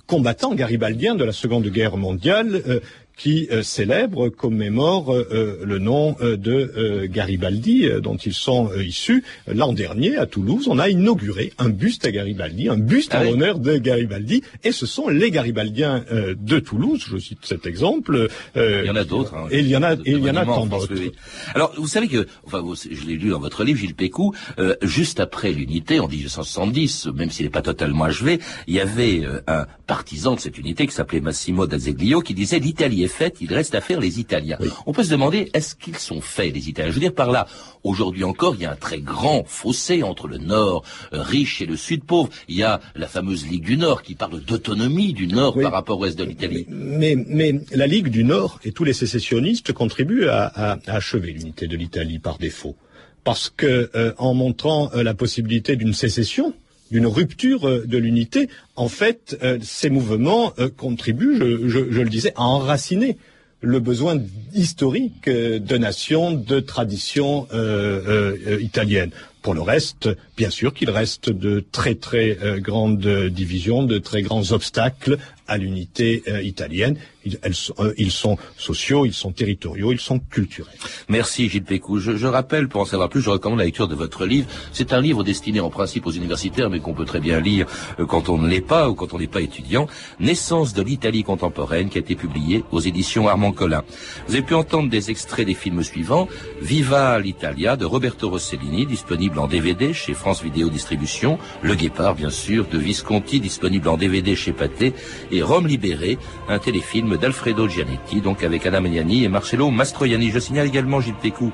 combattants 0.06 0.54
garibaldiens 0.54 1.14
de 1.14 1.24
la 1.24 1.32
Seconde 1.32 1.66
Guerre 1.68 1.96
mondiale 1.96 2.62
euh, 2.68 2.80
qui 3.20 3.48
euh, 3.52 3.62
célèbre, 3.62 4.30
commémore 4.30 5.14
le 5.14 5.78
nom 5.78 6.16
de 6.20 7.06
Garibaldi, 7.06 7.88
dont 8.02 8.16
ils 8.16 8.32
sont 8.32 8.70
issus. 8.78 9.22
L'an 9.46 9.72
dernier, 9.74 10.16
à 10.16 10.26
Toulouse, 10.26 10.66
on 10.68 10.78
a 10.78 10.88
inauguré 10.88 11.52
un 11.58 11.68
buste 11.68 12.06
à 12.06 12.12
Garibaldi, 12.12 12.68
un 12.68 12.78
buste 12.78 13.12
Ah 13.14 13.20
en 13.20 13.24
l'honneur 13.24 13.58
de 13.58 13.76
Garibaldi, 13.76 14.42
et 14.64 14.72
ce 14.72 14.86
sont 14.86 15.08
les 15.08 15.30
Garibaldiens 15.30 16.04
euh, 16.12 16.34
de 16.38 16.58
Toulouse, 16.60 17.02
je 17.10 17.18
cite 17.18 17.40
cet 17.42 17.66
exemple. 17.66 18.28
euh, 18.56 18.80
Il 18.84 18.88
y 18.88 18.90
en 18.90 18.96
a 18.96 19.04
d'autres. 19.04 19.34
hein. 19.34 19.48
Et 19.50 19.60
il 19.60 19.68
y 19.68 19.76
en 19.76 19.82
a, 19.82 19.96
De- 19.96 20.02
et 20.06 20.12
il 20.12 20.20
y 20.24 20.30
en 20.30 20.36
a 20.36 20.44
tant 20.46 20.66
d'autres. 20.66 20.88
oui. 20.94 21.12
Alors, 21.54 21.72
vous 21.76 21.86
savez 21.88 22.08
que, 22.08 22.26
enfin, 22.46 22.60
vous- 22.60 22.74
je 22.76 23.06
l'ai 23.06 23.16
lu 23.16 23.30
dans 23.30 23.40
votre 23.40 23.64
livre, 23.64 23.78
Gilles 23.80 23.94
Pécou, 23.94 24.34
euh, 24.58 24.74
juste 24.82 25.20
après 25.20 25.52
l'unité, 25.52 26.00
en 26.00 26.08
1870, 26.08 27.08
même 27.14 27.30
s'il 27.30 27.44
n'est 27.46 27.50
pas 27.50 27.62
totalement 27.62 28.04
achevé, 28.04 28.40
il 28.66 28.74
y 28.74 28.80
avait 28.80 29.20
euh, 29.24 29.40
un 29.46 29.66
partisan 29.86 30.34
de 30.36 30.40
cette 30.40 30.56
unité 30.58 30.86
qui 30.86 30.94
s'appelait 30.94 31.20
Massimo 31.20 31.66
d'Azeglio 31.66 32.20
qui 32.20 32.32
disait 32.34 32.58
l'Italie 32.60 33.02
est 33.04 33.08
faite, 33.10 33.36
il 33.40 33.52
reste 33.52 33.74
à 33.74 33.80
faire 33.80 34.00
les 34.00 34.20
Italiens. 34.20 34.58
On 34.86 34.92
peut 34.92 35.04
se 35.04 35.10
demander, 35.10 35.50
est-ce 35.54 35.74
qu'ils 35.74 35.96
sont 35.98 36.20
faits, 36.20 36.54
les 36.54 36.68
Italiens? 36.68 36.90
Je 36.90 36.94
veux 36.94 37.00
dire 37.00 37.14
par 37.14 37.30
là, 37.30 37.46
aujourd'hui 37.84 38.24
encore, 38.24 38.54
il 38.54 38.62
y 38.62 38.64
a 38.66 38.72
un 38.72 38.76
très 38.76 39.00
grand 39.00 39.44
fossé 39.46 40.02
entre 40.02 40.28
le 40.28 40.38
Nord 40.38 40.84
euh, 41.12 41.22
riche 41.22 41.60
et 41.62 41.66
le 41.66 41.76
Sud 41.76 42.04
pauvre. 42.04 42.30
Il 42.48 42.56
y 42.56 42.62
a 42.62 42.80
la 42.94 43.06
fameuse 43.08 43.46
Ligue 43.46 43.64
du 43.64 43.76
Nord 43.76 44.02
qui 44.02 44.14
parle 44.14 44.40
d'autonomie 44.40 45.12
du 45.12 45.26
Nord 45.26 45.54
par 45.60 45.72
rapport 45.72 45.98
au 45.98 46.02
reste 46.02 46.18
de 46.18 46.24
l'Italie. 46.24 46.66
Mais, 46.68 47.16
mais 47.26 47.60
la 47.72 47.86
Ligue 47.86 48.08
du 48.08 48.24
Nord 48.24 48.58
et 48.64 48.72
tous 48.72 48.84
les 48.84 48.92
sécessionnistes 48.92 49.72
contribuent 49.72 50.26
à, 50.28 50.44
à- 50.46 50.78
à 50.86 50.96
achever 50.96 51.32
l'unité 51.32 51.66
de 51.66 51.76
l'Italie 51.76 52.18
par 52.18 52.38
défaut. 52.38 52.76
Parce 53.24 53.50
que 53.54 53.90
euh, 53.94 54.14
en 54.18 54.32
montrant 54.34 54.90
euh, 54.94 55.02
la 55.02 55.14
possibilité 55.14 55.76
d'une 55.76 55.92
sécession, 55.92 56.54
d'une 56.90 57.06
rupture 57.06 57.68
euh, 57.68 57.84
de 57.86 57.98
l'unité, 57.98 58.48
en 58.76 58.88
fait, 58.88 59.38
euh, 59.42 59.58
ces 59.62 59.90
mouvements 59.90 60.52
euh, 60.58 60.68
contribuent, 60.68 61.36
je, 61.36 61.78
le 61.78 62.08
disais, 62.08 62.32
à 62.36 62.42
enraciner 62.42 63.16
le 63.62 63.78
besoin 63.78 64.18
historique 64.54 65.28
de 65.28 65.76
nations, 65.76 66.32
de 66.32 66.60
traditions 66.60 67.46
euh, 67.52 68.34
euh, 68.46 68.60
italiennes. 68.60 69.10
Pour 69.42 69.54
le 69.54 69.60
reste, 69.60 70.08
bien 70.36 70.50
sûr 70.50 70.72
qu'il 70.74 70.90
reste 70.90 71.30
de 71.30 71.64
très 71.72 71.94
très 71.94 72.36
grandes 72.58 73.06
divisions, 73.28 73.82
de 73.82 73.98
très 73.98 74.20
grands 74.20 74.52
obstacles 74.52 75.16
à 75.48 75.56
l'unité 75.56 76.22
italienne. 76.42 76.96
Ils, 77.24 77.38
elles 77.42 77.54
euh, 77.78 77.92
ils 77.98 78.10
sont 78.10 78.38
sociaux, 78.56 79.04
ils 79.04 79.12
sont 79.12 79.32
territoriaux, 79.32 79.92
ils 79.92 80.00
sont 80.00 80.18
culturels. 80.18 80.74
Merci 81.08 81.48
Gilles 81.48 81.64
Pécou. 81.64 81.98
Je, 81.98 82.16
je 82.16 82.26
rappelle, 82.26 82.68
pour 82.68 82.80
en 82.80 82.84
savoir 82.84 83.08
plus, 83.08 83.20
je 83.20 83.30
recommande 83.30 83.58
la 83.58 83.64
lecture 83.64 83.88
de 83.88 83.94
votre 83.94 84.24
livre. 84.26 84.48
C'est 84.72 84.92
un 84.92 85.00
livre 85.00 85.24
destiné 85.24 85.60
en 85.60 85.70
principe 85.70 86.06
aux 86.06 86.10
universitaires, 86.10 86.70
mais 86.70 86.80
qu'on 86.80 86.94
peut 86.94 87.04
très 87.04 87.20
bien 87.20 87.40
lire 87.40 87.66
euh, 87.98 88.06
quand 88.06 88.28
on 88.28 88.38
ne 88.38 88.48
l'est 88.48 88.60
pas 88.60 88.88
ou 88.88 88.94
quand 88.94 89.12
on 89.12 89.18
n'est 89.18 89.26
pas 89.26 89.40
étudiant. 89.40 89.86
Naissance 90.18 90.74
de 90.74 90.82
l'Italie 90.82 91.22
contemporaine, 91.22 91.88
qui 91.88 91.98
a 91.98 92.00
été 92.00 92.14
publié 92.14 92.64
aux 92.70 92.80
éditions 92.80 93.28
Armand 93.28 93.52
Collin. 93.52 93.82
Vous 94.26 94.34
avez 94.34 94.44
pu 94.44 94.54
entendre 94.54 94.88
des 94.88 95.10
extraits 95.10 95.46
des 95.46 95.54
films 95.54 95.82
suivants. 95.82 96.28
Viva 96.60 97.18
l'Italia 97.18 97.76
de 97.76 97.84
Roberto 97.84 98.30
Rossellini, 98.30 98.86
disponible 98.86 99.38
en 99.38 99.46
DVD 99.46 99.92
chez 99.92 100.14
France 100.14 100.42
Vidéo 100.42 100.68
Distribution. 100.68 101.38
Le 101.62 101.74
Guépard, 101.74 102.14
bien 102.14 102.30
sûr, 102.30 102.66
de 102.66 102.78
Visconti, 102.78 103.40
disponible 103.40 103.88
en 103.88 103.96
DVD 103.96 104.34
chez 104.36 104.52
Pathé. 104.52 104.94
Et 105.30 105.42
Rome 105.42 105.66
libérée, 105.66 106.18
un 106.48 106.58
téléfilm 106.58 107.09
d'Alfredo 107.16 107.68
Gianetti, 107.68 108.20
donc 108.20 108.42
avec 108.44 108.66
Anna 108.66 108.80
Magnani 108.80 109.24
et 109.24 109.28
Marcello 109.28 109.70
Mastroianni. 109.70 110.30
Je 110.30 110.38
signale 110.38 110.66
également, 110.66 111.00
Gilles 111.00 111.14
Pécou, 111.14 111.52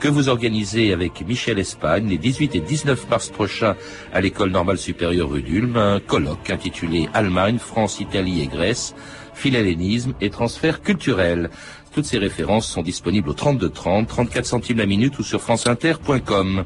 que 0.00 0.08
vous 0.08 0.28
organisez 0.28 0.92
avec 0.92 1.26
Michel 1.26 1.58
Espagne 1.58 2.08
les 2.08 2.18
18 2.18 2.54
et 2.54 2.60
19 2.60 3.08
mars 3.08 3.28
prochains 3.28 3.76
à 4.12 4.20
l'école 4.20 4.50
normale 4.50 4.78
supérieure 4.78 5.30
rue 5.30 5.42
d'Ulm 5.42 5.76
un 5.76 6.00
colloque 6.00 6.50
intitulé 6.50 7.08
Allemagne, 7.14 7.58
France, 7.58 8.00
Italie 8.00 8.42
et 8.42 8.46
Grèce, 8.46 8.94
philhellénisme 9.34 10.14
et 10.20 10.30
transfert 10.30 10.82
culturel. 10.82 11.50
Toutes 11.94 12.06
ces 12.06 12.18
références 12.18 12.66
sont 12.66 12.82
disponibles 12.82 13.30
au 13.30 13.34
32 13.34 13.70
30, 13.70 14.06
34 14.06 14.44
centimes 14.44 14.78
la 14.78 14.86
minute 14.86 15.18
ou 15.18 15.22
sur 15.22 15.40
franceinter.com. 15.40 16.64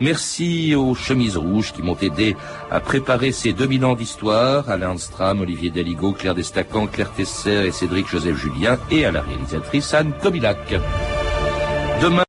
Merci 0.00 0.74
aux 0.74 0.94
chemises 0.94 1.36
rouges 1.36 1.72
qui 1.72 1.82
m'ont 1.82 1.96
aidé 2.00 2.36
à 2.70 2.80
préparer 2.80 3.32
ces 3.32 3.52
2000 3.52 3.84
ans 3.84 3.94
d'histoire, 3.94 4.68
Alain 4.70 4.96
Stram, 4.96 5.40
Olivier 5.40 5.70
Daligo, 5.70 6.12
Claire 6.12 6.34
Destacan, 6.34 6.86
Claire 6.86 7.12
Tesser 7.12 7.66
et 7.66 7.72
Cédric 7.72 8.08
Joseph 8.08 8.36
Julien, 8.36 8.78
et 8.90 9.04
à 9.04 9.10
la 9.10 9.22
réalisatrice 9.22 9.94
Anne 9.94 10.12
Kobilac. 10.22 10.74
Demain, 12.00 12.24